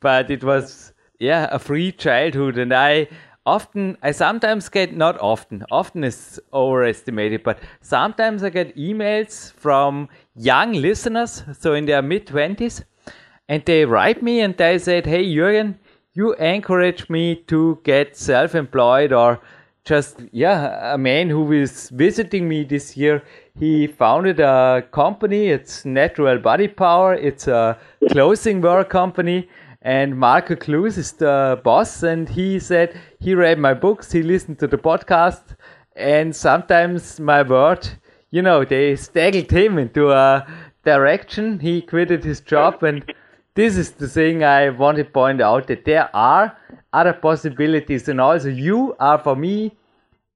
But 0.00 0.30
it 0.30 0.44
was, 0.44 0.92
yeah, 1.18 1.48
a 1.50 1.58
free 1.58 1.92
childhood. 1.92 2.58
And 2.58 2.74
I 2.74 3.08
often, 3.46 3.96
I 4.02 4.12
sometimes 4.12 4.68
get, 4.68 4.94
not 4.94 5.18
often, 5.20 5.64
often 5.70 6.04
is 6.04 6.38
overestimated, 6.52 7.42
but 7.42 7.58
sometimes 7.80 8.42
I 8.42 8.50
get 8.50 8.76
emails 8.76 9.50
from 9.54 10.10
young 10.34 10.72
listeners, 10.74 11.42
so 11.58 11.72
in 11.72 11.86
their 11.86 12.02
mid 12.02 12.26
20s, 12.26 12.84
and 13.48 13.64
they 13.64 13.86
write 13.86 14.22
me 14.22 14.40
and 14.40 14.54
they 14.56 14.78
said, 14.78 15.06
Hey, 15.06 15.24
Jürgen, 15.24 15.76
you 16.20 16.34
encourage 16.34 17.08
me 17.08 17.24
to 17.52 17.78
get 17.84 18.16
self 18.16 18.54
employed 18.54 19.12
or 19.12 19.40
just 19.84 20.20
yeah 20.32 20.94
a 20.94 20.98
man 20.98 21.30
who 21.30 21.44
is 21.52 21.88
visiting 21.90 22.48
me 22.48 22.64
this 22.72 22.96
year 22.96 23.22
he 23.60 23.86
founded 23.86 24.40
a 24.40 24.82
company. 24.90 25.48
It's 25.48 25.84
natural 25.84 26.38
body 26.38 26.66
power. 26.66 27.14
It's 27.14 27.46
a 27.46 27.78
clothing 28.10 28.62
wear 28.62 28.84
company. 28.84 29.48
And 29.82 30.18
marco 30.18 30.54
Klus 30.54 30.96
is 30.96 31.12
the 31.12 31.60
boss. 31.62 32.02
And 32.02 32.28
he 32.28 32.58
said 32.58 32.98
he 33.18 33.34
read 33.34 33.58
my 33.58 33.74
books. 33.74 34.12
He 34.12 34.22
listened 34.22 34.58
to 34.60 34.66
the 34.66 34.78
podcast. 34.78 35.56
And 35.94 36.34
sometimes 36.34 37.20
my 37.20 37.42
word 37.42 37.86
you 38.30 38.42
know 38.42 38.64
they 38.64 38.96
staggered 38.96 39.50
him 39.50 39.78
into 39.78 40.10
a 40.10 40.46
direction. 40.84 41.58
He 41.58 41.82
quitted 41.82 42.24
his 42.24 42.40
job 42.40 42.82
and 42.82 43.04
this 43.54 43.76
is 43.76 43.92
the 43.92 44.08
thing 44.08 44.44
I 44.44 44.70
want 44.70 44.98
to 44.98 45.04
point 45.04 45.40
out 45.40 45.66
that 45.66 45.84
there 45.84 46.08
are 46.14 46.56
other 46.92 47.12
possibilities, 47.12 48.08
and 48.08 48.20
also 48.20 48.48
you 48.48 48.96
are 48.98 49.18
for 49.18 49.36
me 49.36 49.76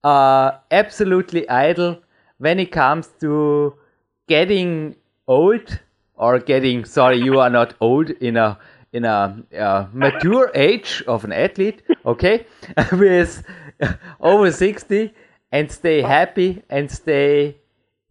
uh, 0.03 0.53
absolutely 0.71 1.49
idle 1.49 2.01
when 2.39 2.59
it 2.61 2.71
comes 2.73 3.09
to 3.21 3.75
getting 4.29 4.97
old 5.27 5.81
or 6.17 6.39
getting 6.39 6.85
sorry 6.85 7.19
you 7.19 7.41
are 7.41 7.51
not 7.51 7.75
old 7.81 8.11
in 8.11 8.37
a 8.37 8.59
in 8.93 9.05
a 9.05 9.43
uh, 9.59 9.87
mature 9.93 10.51
age 10.55 11.03
of 11.07 11.25
an 11.25 11.33
athlete 11.33 11.83
okay 12.07 12.47
with 12.93 13.43
over 14.21 14.51
60 14.51 15.13
and 15.51 15.71
stay 15.71 16.01
happy 16.03 16.63
and 16.71 16.91
stay 16.91 17.57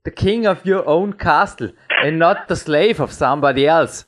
the 0.04 0.12
king 0.12 0.46
of 0.46 0.66
your 0.66 0.86
own 0.88 1.14
castle 1.14 1.72
and 2.04 2.20
not 2.20 2.48
the 2.48 2.56
slave 2.56 3.00
of 3.00 3.12
somebody 3.12 3.68
else 3.68 4.06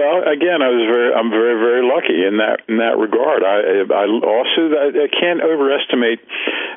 well, 0.00 0.24
again, 0.24 0.64
I 0.64 0.72
was 0.72 0.84
very, 0.88 1.12
I'm 1.12 1.28
very, 1.28 1.56
very 1.60 1.84
lucky 1.84 2.24
in 2.24 2.40
that 2.40 2.64
in 2.72 2.80
that 2.80 2.96
regard. 2.96 3.44
I, 3.44 3.84
I 3.84 4.08
also, 4.08 4.72
I, 4.72 4.88
I 5.04 5.08
can't 5.12 5.44
overestimate 5.44 6.24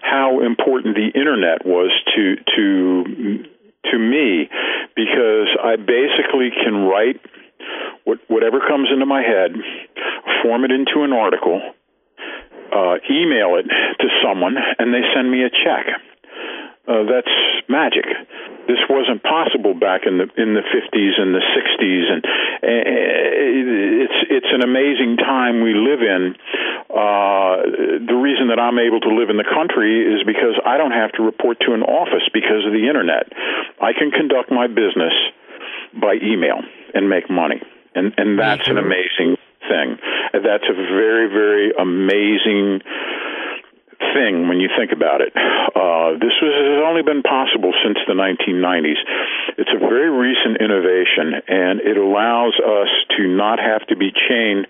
how 0.04 0.44
important 0.44 1.00
the 1.00 1.08
internet 1.16 1.64
was 1.64 1.92
to 2.16 2.36
to 2.36 3.48
to 3.92 4.00
me, 4.00 4.50
because 4.96 5.50
I 5.56 5.76
basically 5.76 6.52
can 6.52 6.84
write 6.88 7.20
what, 8.04 8.20
whatever 8.28 8.60
comes 8.60 8.90
into 8.92 9.06
my 9.06 9.22
head, 9.22 9.56
form 10.42 10.64
it 10.64 10.72
into 10.72 11.04
an 11.04 11.12
article, 11.12 11.62
uh, 12.72 12.96
email 13.12 13.56
it 13.60 13.68
to 13.68 14.08
someone, 14.24 14.56
and 14.80 14.94
they 14.94 15.04
send 15.16 15.32
me 15.32 15.44
a 15.44 15.50
check 15.50 15.88
uh, 16.84 17.08
that's 17.08 17.32
magic. 17.70 18.04
This 18.68 18.80
wasn't 18.90 19.24
possible 19.24 19.74
back 19.74 20.04
in 20.06 20.20
the 20.20 20.28
in 20.36 20.54
the 20.54 20.64
50s 20.68 21.16
and 21.16 21.32
the 21.32 21.40
60s, 21.40 22.06
and 22.12 22.26
uh, 22.26 24.04
it's 24.04 24.20
it's 24.30 24.52
an 24.52 24.64
amazing 24.64 25.16
time 25.16 25.64
we 25.64 25.74
live 25.74 26.04
in. 26.04 26.36
Uh, 26.92 28.04
the 28.04 28.20
reason 28.20 28.52
that 28.52 28.60
I'm 28.60 28.80
able 28.80 29.00
to 29.00 29.16
live 29.16 29.30
in 29.30 29.38
the 29.38 29.48
country 29.48 30.04
is 30.04 30.28
because 30.28 30.60
I 30.66 30.78
don't 30.78 30.92
have 30.92 31.12
to 31.14 31.24
report 31.24 31.60
to 31.68 31.74
an 31.74 31.84
office 31.84 32.28
because 32.34 32.68
of 32.68 32.74
the 32.74 32.88
internet. 32.88 33.32
I 33.80 33.94
can 33.96 34.12
conduct 34.12 34.52
my 34.52 34.68
business 34.68 35.16
by 35.96 36.20
email 36.20 36.60
and 36.94 37.08
make 37.08 37.30
money, 37.30 37.64
and 37.96 38.12
and 38.18 38.38
that's 38.38 38.68
an 38.68 38.78
amazing 38.78 39.40
thing. 39.72 39.96
That's 40.36 40.68
a 40.68 40.76
very 40.92 41.32
very 41.32 41.72
amazing 41.80 42.84
thing 44.14 44.48
when 44.48 44.60
you 44.60 44.70
think 44.78 44.92
about 44.92 45.22
it. 45.22 45.32
Uh, 45.36 46.20
this 46.20 46.36
was, 46.44 46.54
has 46.54 46.82
only 46.84 47.02
been 47.02 47.24
possible 47.24 47.74
since 47.84 47.98
the 48.06 48.14
1990s. 48.14 49.00
It's 49.58 49.72
a 49.72 49.80
very 49.80 50.10
recent 50.10 50.60
innovation, 50.60 51.40
and 51.48 51.80
it 51.80 51.98
allows 51.98 52.54
us 52.60 52.92
to 53.18 53.28
not 53.28 53.60
have 53.60 53.86
to 53.88 53.96
be 53.96 54.12
chained 54.12 54.68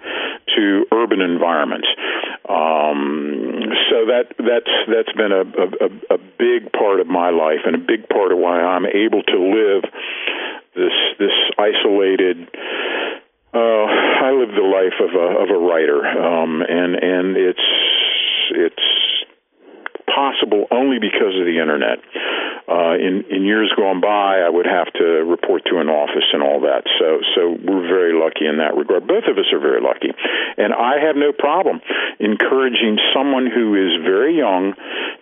to 0.56 0.86
urban 0.94 1.22
environments. 1.22 1.88
Um, 2.48 3.72
so 3.90 4.12
that 4.12 4.36
that's 4.38 4.74
that's 4.88 5.14
been 5.16 5.32
a, 5.32 5.44
a, 5.44 6.16
a 6.16 6.20
big 6.38 6.72
part 6.72 7.00
of 7.00 7.08
my 7.08 7.30
life, 7.30 7.64
and 7.66 7.76
a 7.76 7.84
big 7.84 8.10
part 8.10 8.32
of 8.32 8.38
why 8.38 8.62
I'm 8.62 8.86
able 8.86 9.24
to 9.24 9.38
live 9.40 9.84
this 10.76 10.96
this 11.20 11.36
isolated. 11.58 12.50
Uh, 13.54 13.86
I 13.86 14.32
live 14.34 14.50
the 14.56 14.66
life 14.66 14.98
of 15.00 15.14
a 15.14 15.28
of 15.44 15.50
a 15.50 15.60
writer, 15.60 16.02
um, 16.06 16.62
and 16.62 16.96
and 16.96 17.38
it's 17.38 17.68
it's 18.52 18.93
only 20.94 21.00
because 21.10 21.34
of 21.40 21.46
the 21.46 21.58
internet. 21.60 22.00
Uh, 22.64 22.96
in 22.96 23.26
in 23.30 23.44
years 23.44 23.72
gone 23.76 24.00
by, 24.00 24.40
I 24.40 24.48
would 24.48 24.66
have 24.66 24.88
to 24.94 25.04
report 25.28 25.64
to 25.68 25.80
an 25.80 25.90
office 25.90 26.24
and 26.32 26.42
all 26.42 26.62
that. 26.62 26.88
So 27.00 27.20
so 27.36 27.58
we're 27.60 27.88
very 27.88 28.14
lucky 28.14 28.48
in 28.48 28.58
that 28.64 28.78
regard. 28.78 29.06
Both 29.08 29.28
of 29.28 29.38
us 29.38 29.52
are 29.52 29.60
very 29.60 29.82
lucky, 29.82 30.16
and 30.58 30.74
I 30.74 31.04
have 31.04 31.18
no 31.18 31.34
problem 31.34 31.82
encouraging 32.20 33.00
someone 33.14 33.52
who 33.52 33.76
is 33.76 34.00
very 34.06 34.38
young, 34.38 34.76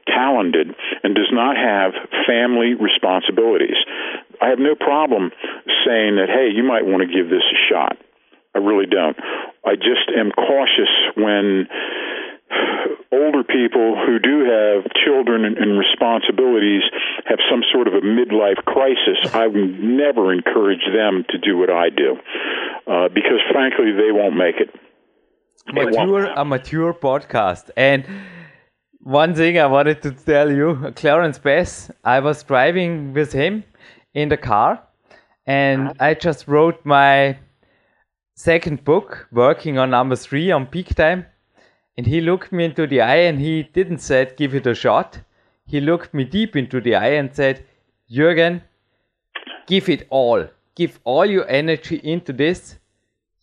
talented, 0.06 0.76
and 1.02 1.16
does 1.16 1.34
not 1.34 1.58
have 1.58 1.98
family 2.28 2.76
responsibilities. 2.78 3.80
I 4.40 4.50
have 4.50 4.60
no 4.60 4.76
problem 4.76 5.32
saying 5.86 6.22
that 6.22 6.30
hey, 6.30 6.54
you 6.54 6.62
might 6.62 6.86
want 6.86 7.02
to 7.02 7.10
give 7.10 7.30
this 7.30 7.46
a 7.50 7.60
shot. 7.74 7.98
I 8.54 8.60
really 8.60 8.86
don't. 8.86 9.18
I 9.66 9.76
just 9.76 10.14
am 10.14 10.30
cautious 10.30 10.94
when 11.16 11.66
older 13.12 13.44
people 13.44 13.96
who 14.06 14.20
do 14.20 14.46
have 14.46 14.92
children 15.04 15.46
and, 15.46 15.58
and, 15.58 15.78
responsibilities 15.78 16.84
have 17.26 17.40
some 17.50 17.62
sort 17.72 17.88
of 17.88 17.94
a 17.94 18.02
midlife 18.02 18.64
crisis, 18.66 19.18
I 19.34 19.48
would 19.48 19.80
never 19.80 20.34
encourage 20.34 20.86
them 20.94 21.26
to 21.30 21.38
do 21.38 21.58
what 21.58 21.70
I 21.70 21.90
do 21.90 22.18
uh, 22.88 23.10
because, 23.10 23.40
frankly, 23.52 23.92
they 23.92 24.12
won't 24.12 24.36
make 24.36 24.56
it. 24.58 24.70
Mature, 25.74 26.26
a 26.26 26.46
mature 26.46 26.94
podcast. 26.94 27.70
And 27.78 28.06
one 29.00 29.36
thing 29.36 29.60
I 29.60 29.68
wanted 29.68 30.02
to 30.04 30.12
tell 30.12 30.52
you 30.52 30.92
Clarence 30.96 31.38
Bass, 31.38 31.92
I 32.04 32.20
was 32.20 32.44
driving 32.44 33.14
with 33.14 33.32
him 33.32 33.64
in 34.14 34.30
the 34.30 34.38
car 34.38 34.82
and 35.46 35.94
I 36.00 36.14
just 36.14 36.48
wrote 36.48 36.86
my 36.86 37.38
second 38.36 38.84
book, 38.84 39.28
working 39.32 39.78
on 39.78 39.92
number 39.92 40.16
three 40.16 40.52
on 40.52 40.66
peak 40.66 40.96
time 40.96 41.26
and 41.98 42.08
he 42.08 42.22
looked 42.22 42.52
me 42.52 42.66
into 42.66 42.88
the 42.88 43.02
eye 43.02 43.24
and 43.28 43.40
he 43.40 43.64
didn't 43.64 44.00
say, 44.00 44.32
give 44.38 44.56
it 44.56 44.68
a 44.68 44.76
shot. 44.76 45.20
He 45.66 45.82
looked 45.82 46.14
me 46.14 46.24
deep 46.24 46.56
into 46.56 46.82
the 46.82 46.96
eye 46.96 47.16
and 47.16 47.34
said, 47.36 47.66
Jürgen, 48.10 48.62
give 49.68 49.90
it 49.90 50.08
all. 50.10 50.48
Give 50.76 51.00
all 51.04 51.26
your 51.26 51.48
energy 51.50 52.00
into 52.04 52.34
this. 52.34 52.78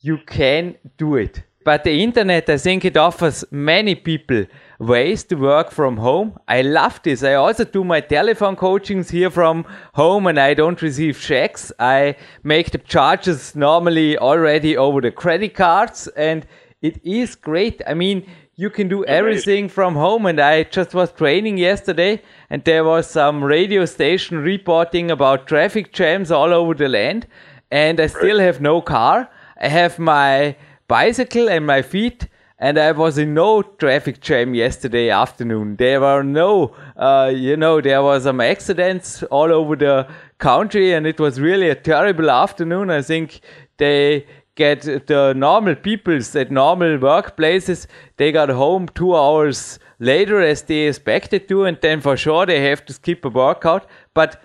You 0.01 0.19
can 0.27 0.77
do 0.97 1.17
it. 1.17 1.43
But 1.65 1.85
the 1.85 2.03
internet, 2.03 2.49
I 2.49 2.57
think 2.57 2.85
it 2.85 2.97
offers 2.97 3.45
many 3.51 3.95
people 3.95 4.47
ways 4.79 5.25
to 5.25 5.35
work 5.35 5.71
from 5.71 5.99
home. 5.99 6.39
I 6.49 6.63
love 6.63 7.01
this. 7.03 7.23
I 7.23 7.35
also 7.35 7.65
do 7.65 7.85
my 7.85 8.01
telephone 8.01 8.57
coachings 8.57 9.11
here 9.11 9.29
from 9.29 9.67
home 9.93 10.29
and 10.29 10.39
I 10.39 10.55
don't 10.55 10.81
receive 10.81 11.21
checks. 11.21 11.71
I 11.79 12.17
make 12.43 12.71
the 12.71 12.79
charges 12.79 13.55
normally 13.55 14.17
already 14.17 14.77
over 14.77 15.03
the 15.03 15.11
credit 15.11 15.55
cards 15.55 16.09
and 16.17 16.47
it 16.83 17.05
is 17.05 17.35
great. 17.35 17.83
I 17.87 17.95
mean, 17.95 18.27
you 18.55 18.71
can 18.71 18.89
do 18.89 19.05
everything 19.05 19.69
from 19.69 19.95
home. 19.95 20.27
And 20.27 20.41
I 20.41 20.65
just 20.65 20.95
was 20.95 21.13
training 21.13 21.59
yesterday, 21.59 22.23
and 22.51 22.65
there 22.65 22.85
was 22.85 23.09
some 23.09 23.43
radio 23.43 23.85
station 23.85 24.39
reporting 24.39 25.11
about 25.11 25.47
traffic 25.47 25.93
jams 25.93 26.31
all 26.31 26.53
over 26.53 26.75
the 26.75 26.89
land. 26.89 27.27
And 27.71 28.01
I 28.01 28.07
still 28.07 28.39
have 28.39 28.61
no 28.61 28.81
car. 28.81 29.29
I 29.61 29.69
have 29.69 29.99
my 29.99 30.57
bicycle 30.87 31.49
and 31.49 31.67
my 31.67 31.83
feet 31.83 32.29
and 32.59 32.77
I 32.79 32.91
was 32.93 33.19
in 33.19 33.35
no 33.35 33.63
traffic 33.63 34.21
jam 34.21 34.55
yesterday 34.55 35.11
afternoon. 35.11 35.77
There 35.77 36.01
were 36.01 36.25
no, 36.25 36.75
uh, 36.97 37.33
you 37.35 37.57
know, 37.57 37.81
there 37.81 38.03
was 38.03 38.25
some 38.25 38.41
accidents 38.41 39.23
all 39.25 39.53
over 39.53 39.77
the 39.77 40.09
country, 40.39 40.93
and 40.93 41.07
it 41.07 41.21
was 41.21 41.41
really 41.41 41.69
a 41.69 41.77
terrible 41.77 42.31
afternoon. 42.31 42.91
I 42.91 43.03
think 43.03 43.41
they 43.77 44.27
get 44.59 44.83
the 45.07 45.33
normal 45.37 45.77
peoples 45.77 46.35
at 46.37 46.51
normal 46.51 46.99
workplaces, 46.99 47.87
they 48.17 48.33
got 48.33 48.49
home 48.49 48.89
two 48.95 49.15
hours 49.17 49.79
later 50.01 50.41
as 50.43 50.63
they 50.63 50.81
expected 50.89 51.49
to, 51.49 51.65
and 51.65 51.79
then 51.81 52.01
for 52.01 52.17
sure 52.17 52.45
they 52.45 52.61
have 52.61 52.85
to 52.87 52.93
skip 52.93 53.25
a 53.25 53.29
workout. 53.29 53.87
But 54.15 54.43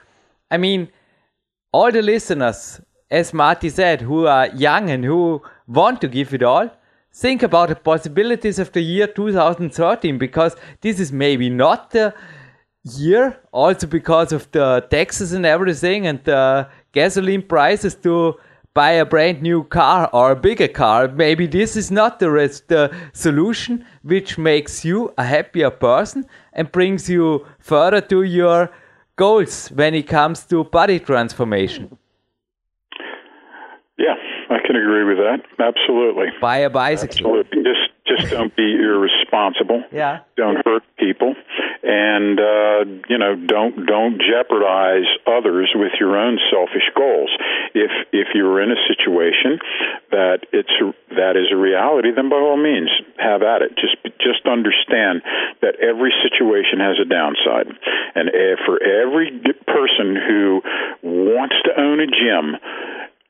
I 0.51 0.57
mean, 0.57 0.89
all 1.71 1.91
the 1.91 2.03
listeners, 2.03 2.79
as 3.09 3.33
Marty 3.33 3.69
said, 3.69 4.01
who 4.01 4.27
are 4.27 4.47
young 4.49 4.91
and 4.91 5.03
who 5.03 5.41
want 5.67 5.99
to 6.01 6.07
give 6.07 6.33
it 6.33 6.43
all, 6.43 6.69
think 7.11 7.41
about 7.41 7.69
the 7.69 7.75
possibilities 7.75 8.59
of 8.59 8.71
the 8.71 8.81
year 8.81 9.07
2013 9.07 10.19
because 10.19 10.55
this 10.81 10.99
is 10.99 11.11
maybe 11.11 11.49
not 11.49 11.89
the 11.89 12.13
year, 12.83 13.39
also 13.51 13.87
because 13.87 14.31
of 14.31 14.51
the 14.51 14.85
taxes 14.91 15.33
and 15.33 15.45
everything 15.45 16.05
and 16.05 16.23
the 16.23 16.67
gasoline 16.91 17.41
prices 17.41 17.95
to 17.95 18.35
buy 18.73 18.91
a 18.91 19.05
brand 19.05 19.41
new 19.41 19.63
car 19.63 20.09
or 20.13 20.31
a 20.31 20.35
bigger 20.35 20.67
car. 20.67 21.07
Maybe 21.07 21.47
this 21.47 21.75
is 21.75 21.91
not 21.91 22.19
the, 22.19 22.31
rest, 22.31 22.67
the 22.67 22.95
solution 23.13 23.85
which 24.01 24.37
makes 24.37 24.83
you 24.83 25.13
a 25.17 25.23
happier 25.23 25.69
person 25.69 26.25
and 26.53 26.71
brings 26.71 27.09
you 27.09 27.45
further 27.59 28.01
to 28.01 28.23
your 28.23 28.71
goals 29.15 29.69
when 29.69 29.93
it 29.93 30.07
comes 30.07 30.45
to 30.45 30.63
body 30.63 30.99
transformation. 30.99 31.97
Yeah, 33.97 34.15
I 34.49 34.57
can 34.65 34.75
agree 34.75 35.03
with 35.03 35.17
that. 35.17 35.41
Absolutely. 35.59 36.27
Buy 36.41 36.57
a 36.57 36.69
bicycle. 36.69 37.17
Absolutely. 37.17 37.63
Just 37.63 37.92
just 38.15 38.31
don't 38.31 38.55
be 38.55 38.75
irresponsible. 38.75 39.83
Yeah. 39.91 40.19
Don't 40.35 40.57
hurt 40.65 40.83
people, 40.97 41.35
and 41.83 42.39
uh, 42.39 42.85
you 43.09 43.17
know 43.17 43.35
don't 43.35 43.85
don't 43.85 44.21
jeopardize 44.21 45.07
others 45.27 45.71
with 45.75 45.93
your 45.99 46.17
own 46.17 46.39
selfish 46.51 46.87
goals. 46.95 47.29
If 47.73 47.91
if 48.11 48.27
you're 48.33 48.61
in 48.61 48.71
a 48.71 48.79
situation 48.87 49.59
that 50.11 50.45
it's 50.51 50.73
that 51.09 51.37
is 51.37 51.51
a 51.51 51.55
reality, 51.55 52.09
then 52.15 52.29
by 52.29 52.37
all 52.37 52.57
means 52.57 52.89
have 53.17 53.41
at 53.43 53.61
it. 53.61 53.75
Just 53.75 53.97
just 54.19 54.45
understand 54.45 55.21
that 55.61 55.75
every 55.79 56.13
situation 56.23 56.79
has 56.79 56.97
a 56.99 57.05
downside, 57.05 57.67
and 58.15 58.29
for 58.65 58.81
every 58.81 59.31
person 59.65 60.15
who 60.15 60.61
wants 61.03 61.55
to 61.65 61.71
own 61.79 61.99
a 61.99 62.07
gym 62.07 62.57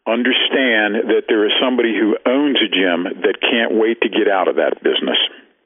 understand 0.07 1.07
that 1.07 1.23
there 1.27 1.45
is 1.45 1.51
somebody 1.61 1.93
who 1.93 2.17
owns 2.25 2.57
a 2.57 2.67
gym 2.67 3.21
that 3.21 3.39
can't 3.39 3.73
wait 3.75 4.01
to 4.01 4.09
get 4.09 4.27
out 4.27 4.47
of 4.47 4.55
that 4.55 4.83
business. 4.83 5.17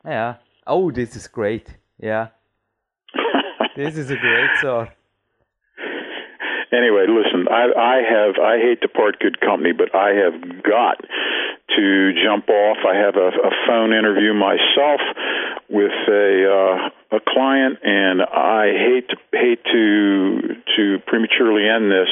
Yeah. 0.06 0.36
Oh, 0.66 0.92
this 0.92 1.16
is 1.16 1.28
great. 1.28 1.68
Yeah. 2.00 2.28
this 3.76 3.98
is 3.98 4.12
a 4.12 4.16
great 4.16 4.50
thought. 4.62 4.90
Anyway, 6.72 7.06
listen, 7.08 7.48
I, 7.48 7.72
I 7.72 7.98
have 8.04 8.36
I 8.44 8.58
hate 8.60 8.82
to 8.82 8.90
part 8.90 9.20
good 9.20 9.40
company, 9.40 9.72
but 9.72 9.96
I 9.96 10.10
have 10.10 10.64
got 10.64 11.00
to 11.76 12.12
jump 12.24 12.50
off. 12.50 12.78
I 12.86 12.96
have 12.98 13.16
a, 13.16 13.30
a 13.30 13.52
phone 13.66 13.94
interview 13.94 14.34
myself 14.34 15.00
with 15.70 15.96
a 16.10 16.28
uh, 16.44 16.90
a 17.12 17.20
client, 17.26 17.80
and 17.84 18.22
I 18.22 18.72
hate 18.74 19.10
to 19.10 19.18
hate 19.32 19.64
to 19.72 20.56
to 20.76 21.00
prematurely 21.08 21.68
end 21.68 21.92
this, 21.92 22.10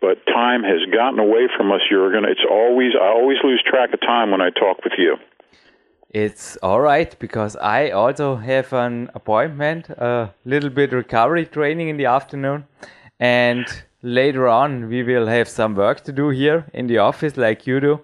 but 0.00 0.24
time 0.26 0.62
has 0.62 0.80
gotten 0.92 1.18
away 1.18 1.48
from 1.56 1.72
us, 1.72 1.80
Jurgen. 1.90 2.24
It's 2.24 2.44
always 2.48 2.92
I 3.00 3.08
always 3.08 3.38
lose 3.42 3.62
track 3.66 3.92
of 3.92 4.00
time 4.00 4.30
when 4.30 4.40
I 4.40 4.50
talk 4.50 4.84
with 4.84 4.94
you. 4.98 5.16
It's 6.10 6.56
all 6.62 6.80
right 6.80 7.14
because 7.18 7.56
I 7.56 7.90
also 7.90 8.36
have 8.36 8.72
an 8.72 9.10
appointment, 9.14 9.88
a 9.90 10.32
little 10.44 10.70
bit 10.70 10.92
recovery 10.92 11.46
training 11.46 11.88
in 11.88 11.96
the 11.96 12.06
afternoon, 12.06 12.64
and 13.18 13.66
later 14.02 14.48
on 14.48 14.88
we 14.88 15.02
will 15.02 15.26
have 15.26 15.48
some 15.48 15.74
work 15.74 16.04
to 16.04 16.12
do 16.12 16.30
here 16.30 16.66
in 16.72 16.86
the 16.86 16.98
office, 16.98 17.36
like 17.36 17.66
you 17.66 17.80
do. 17.80 18.00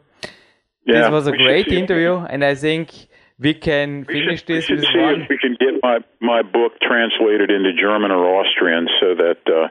Yeah, 0.84 1.02
this 1.02 1.10
was 1.12 1.26
a 1.28 1.32
great 1.32 1.68
interview, 1.68 2.16
and 2.16 2.44
I 2.44 2.56
think 2.56 3.06
we 3.42 3.54
can 3.54 4.06
we 4.06 4.22
finish 4.22 4.40
should, 4.40 4.48
this 4.48 4.68
we 4.68 4.76
with 4.76 4.84
see 4.86 4.98
one. 4.98 5.22
If 5.22 5.28
we 5.28 5.38
can 5.38 5.56
get 5.58 5.82
my 5.82 5.98
my 6.20 6.42
book 6.42 6.78
translated 6.80 7.50
into 7.50 7.72
German 7.74 8.10
or 8.10 8.22
Austrian, 8.38 8.88
so 9.00 9.14
that 9.18 9.42
uh, 9.50 9.68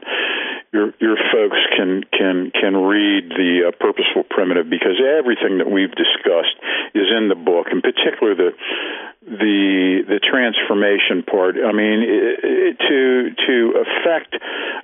your 0.72 0.92
your 1.00 1.16
folks 1.32 1.58
can 1.76 2.04
can 2.12 2.52
can 2.52 2.76
read 2.76 3.30
the 3.30 3.68
uh, 3.68 3.70
purposeful 3.80 4.24
primitive, 4.28 4.68
because 4.68 5.00
everything 5.00 5.58
that 5.58 5.70
we've 5.70 5.92
discussed 5.96 6.56
is 6.94 7.08
in 7.08 7.28
the 7.28 7.34
book, 7.34 7.68
in 7.72 7.80
particular 7.80 8.34
the 8.34 8.52
the 9.22 10.02
the 10.02 10.18
transformation 10.18 11.22
part. 11.22 11.54
I 11.54 11.70
mean, 11.70 12.02
it, 12.02 12.42
it, 12.42 12.74
to 12.82 12.98
to 13.46 13.56
affect 13.78 14.34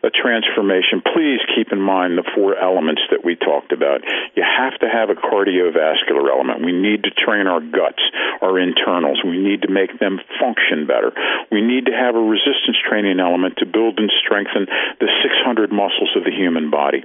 a 0.06 0.10
transformation, 0.14 1.02
please 1.02 1.42
keep 1.58 1.74
in 1.74 1.82
mind 1.82 2.14
the 2.14 2.26
four 2.38 2.54
elements 2.54 3.02
that 3.10 3.26
we 3.26 3.34
talked 3.34 3.74
about. 3.74 4.06
You 4.38 4.46
have 4.46 4.78
to 4.78 4.86
have 4.86 5.10
a 5.10 5.18
cardiovascular 5.18 6.30
element. 6.30 6.62
We 6.62 6.70
need 6.70 7.02
to 7.02 7.10
train 7.10 7.50
our 7.50 7.58
guts, 7.58 7.98
our 8.38 8.62
internals. 8.62 9.18
We 9.26 9.42
need 9.42 9.62
to 9.66 9.70
make 9.74 9.98
them 9.98 10.22
function 10.38 10.86
better. 10.86 11.10
We 11.50 11.58
need 11.58 11.90
to 11.90 11.94
have 11.98 12.14
a 12.14 12.22
resistance 12.22 12.78
training 12.86 13.18
element 13.18 13.58
to 13.58 13.66
build 13.66 13.98
and 13.98 14.10
strengthen 14.22 14.70
the 15.02 15.10
600 15.18 15.74
muscles 15.74 16.14
of 16.14 16.22
the 16.22 16.30
human 16.30 16.70
body. 16.70 17.02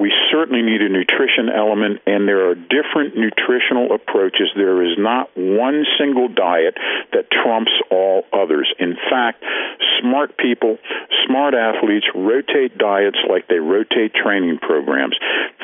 We 0.00 0.08
certainly 0.32 0.64
need 0.64 0.80
a 0.80 0.88
nutrition 0.88 1.52
element, 1.52 2.00
and 2.08 2.24
there 2.24 2.48
are 2.48 2.56
different 2.56 3.12
nutritional 3.12 3.92
approaches. 3.92 4.48
There 4.56 4.80
is 4.80 4.96
not 4.96 5.28
one 5.36 5.84
single 6.00 6.32
diet 6.32 6.61
diet 6.62 6.74
that 7.12 7.30
trumps 7.30 7.72
all 7.90 8.24
others. 8.32 8.72
In 8.78 8.96
fact, 9.10 9.42
smart 10.00 10.36
people, 10.36 10.78
smart 11.26 11.54
athletes 11.54 12.06
rotate 12.14 12.76
diets 12.78 13.18
like 13.28 13.48
they 13.48 13.58
rotate 13.58 14.14
training 14.14 14.58
programs. 14.58 15.16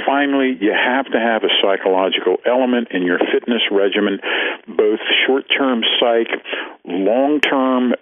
Finally, 0.06 0.56
you 0.60 0.72
have 0.72 1.06
to 1.06 1.18
have 1.18 1.42
a 1.44 1.52
psychological 1.62 2.36
element 2.46 2.88
in 2.90 3.02
your 3.02 3.18
fitness 3.18 3.62
regimen, 3.70 4.20
both 4.66 5.00
short 5.26 5.44
term 5.56 5.82
psych, 6.00 6.28
long 6.88 7.40
term, 7.40 7.94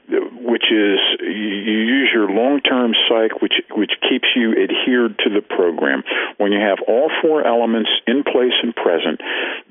which 0.42 0.70
is 0.70 0.98
you 1.20 1.78
use 1.98 2.10
your 2.12 2.30
long 2.30 2.60
term 2.60 2.92
psych, 3.08 3.42
which, 3.42 3.54
which 3.72 3.92
keeps 4.08 4.28
you 4.34 4.52
adhered 4.52 5.18
to 5.18 5.30
the 5.30 5.42
program. 5.42 6.02
When 6.38 6.52
you 6.52 6.60
have 6.60 6.78
all 6.88 7.10
four 7.22 7.46
elements 7.46 7.90
in 8.06 8.22
place 8.22 8.54
and 8.62 8.74
present, 8.74 9.20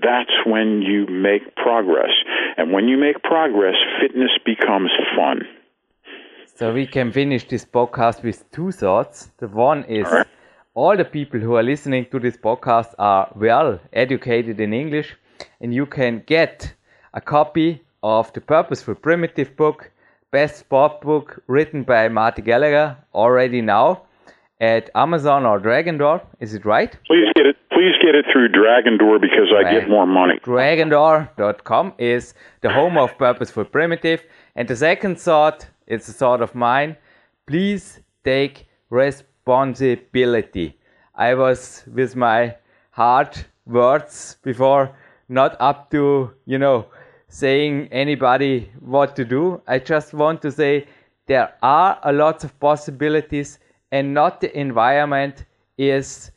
that's 0.01 0.31
when 0.45 0.81
you 0.81 1.07
make 1.07 1.55
progress. 1.55 2.11
And 2.57 2.71
when 2.71 2.87
you 2.87 2.97
make 2.97 3.23
progress, 3.23 3.75
fitness 4.01 4.31
becomes 4.45 4.91
fun. 5.15 5.41
So 6.55 6.73
we 6.73 6.87
can 6.87 7.11
finish 7.11 7.47
this 7.47 7.65
podcast 7.65 8.23
with 8.23 8.49
two 8.51 8.71
thoughts. 8.71 9.31
The 9.39 9.47
one 9.47 9.83
is 9.85 10.05
all, 10.05 10.13
right. 10.13 10.27
all 10.73 10.97
the 10.97 11.05
people 11.05 11.39
who 11.39 11.55
are 11.55 11.63
listening 11.63 12.05
to 12.11 12.19
this 12.19 12.37
podcast 12.37 12.93
are 12.97 13.31
well 13.35 13.79
educated 13.91 14.59
in 14.61 14.73
English, 14.73 15.15
and 15.59 15.73
you 15.73 15.85
can 15.85 16.23
get 16.25 16.73
a 17.13 17.19
copy 17.19 17.84
of 18.05 18.31
the 18.33 18.41
Purposeful 18.41 18.93
Primitive 18.93 19.57
book, 19.57 19.91
best 20.29 20.57
sport 20.57 21.01
book 21.01 21.41
written 21.47 21.81
by 21.81 22.07
Marty 22.07 22.43
Gallagher 22.43 22.95
already 23.15 23.61
now 23.61 24.03
at 24.61 24.91
Amazon 24.93 25.43
or 25.43 25.57
Dragon 25.57 25.97
Door. 25.97 26.21
Is 26.39 26.53
it 26.53 26.65
right? 26.65 26.95
Please 27.07 27.25
get 27.35 27.47
it. 27.47 27.55
Please 27.71 27.95
get 28.05 28.13
it 28.13 28.25
through 28.31 28.49
Dragon 28.49 28.99
Door 28.99 29.19
because 29.19 29.49
I 29.57 29.63
get 29.71 29.89
more 29.89 30.05
money. 30.05 30.39
Dragondoor.com 30.43 31.93
is 31.97 32.35
the 32.61 32.69
home 32.69 32.95
of 32.95 33.17
Purposeful 33.17 33.65
Primitive. 33.65 34.21
And 34.55 34.67
the 34.67 34.75
second 34.75 35.19
thought, 35.19 35.65
it's 35.87 36.07
a 36.07 36.13
thought 36.13 36.43
of 36.43 36.53
mine. 36.53 36.97
Please 37.47 38.01
take 38.23 38.67
responsibility. 38.91 40.77
I 41.15 41.33
was 41.33 41.83
with 41.91 42.15
my 42.15 42.55
hard 42.91 43.35
words 43.65 44.37
before, 44.43 44.95
not 45.27 45.57
up 45.59 45.89
to, 45.89 46.31
you 46.45 46.59
know, 46.59 46.85
saying 47.27 47.89
anybody 47.91 48.71
what 48.79 49.15
to 49.15 49.25
do. 49.25 49.61
I 49.67 49.79
just 49.79 50.13
want 50.13 50.41
to 50.43 50.51
say 50.51 50.87
there 51.27 51.53
are 51.61 51.99
a 52.03 52.13
lot 52.13 52.43
of 52.43 52.59
possibilities 52.59 53.59
and 53.91 54.13
not 54.13 54.41
the 54.41 54.57
environment 54.57 55.45
is 55.77 56.31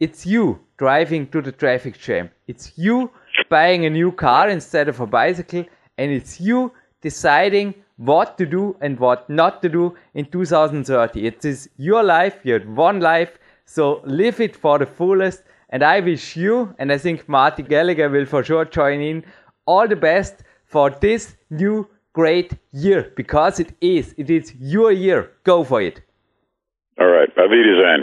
it's 0.00 0.24
you 0.24 0.60
driving 0.76 1.26
to 1.28 1.42
the 1.42 1.52
traffic 1.52 1.98
jam. 1.98 2.30
It's 2.46 2.72
you 2.76 3.10
buying 3.48 3.84
a 3.84 3.90
new 3.90 4.12
car 4.12 4.48
instead 4.48 4.88
of 4.88 5.00
a 5.00 5.06
bicycle 5.06 5.64
and 5.96 6.12
it's 6.12 6.40
you 6.40 6.72
deciding 7.00 7.74
what 7.96 8.38
to 8.38 8.46
do 8.46 8.76
and 8.80 8.98
what 8.98 9.28
not 9.28 9.60
to 9.62 9.68
do 9.68 9.94
in 10.14 10.24
2030. 10.26 11.26
It 11.26 11.44
is 11.44 11.68
your 11.76 12.02
life, 12.02 12.38
you 12.44 12.54
have 12.54 12.68
one 12.68 13.00
life, 13.00 13.38
so 13.64 14.00
live 14.04 14.40
it 14.40 14.54
for 14.56 14.78
the 14.78 14.86
fullest. 14.86 15.42
And 15.70 15.82
I 15.82 16.00
wish 16.00 16.36
you, 16.36 16.74
and 16.78 16.90
I 16.90 16.96
think 16.96 17.28
Marty 17.28 17.62
Gallagher 17.62 18.08
will 18.08 18.24
for 18.24 18.42
sure 18.42 18.64
join 18.64 19.00
in, 19.02 19.24
all 19.68 19.86
the 19.86 19.96
best 19.96 20.42
for 20.66 20.90
this 20.90 21.36
new 21.50 21.86
great 22.14 22.54
year 22.72 23.12
because 23.16 23.60
it 23.60 23.74
is. 23.80 24.14
It 24.16 24.30
is 24.30 24.54
your 24.58 24.90
year. 24.90 25.30
Go 25.44 25.62
for 25.62 25.80
it. 25.82 26.00
All 26.98 27.06
right. 27.06 27.30
Auf 27.36 27.50
Wiedersehen. 27.50 28.02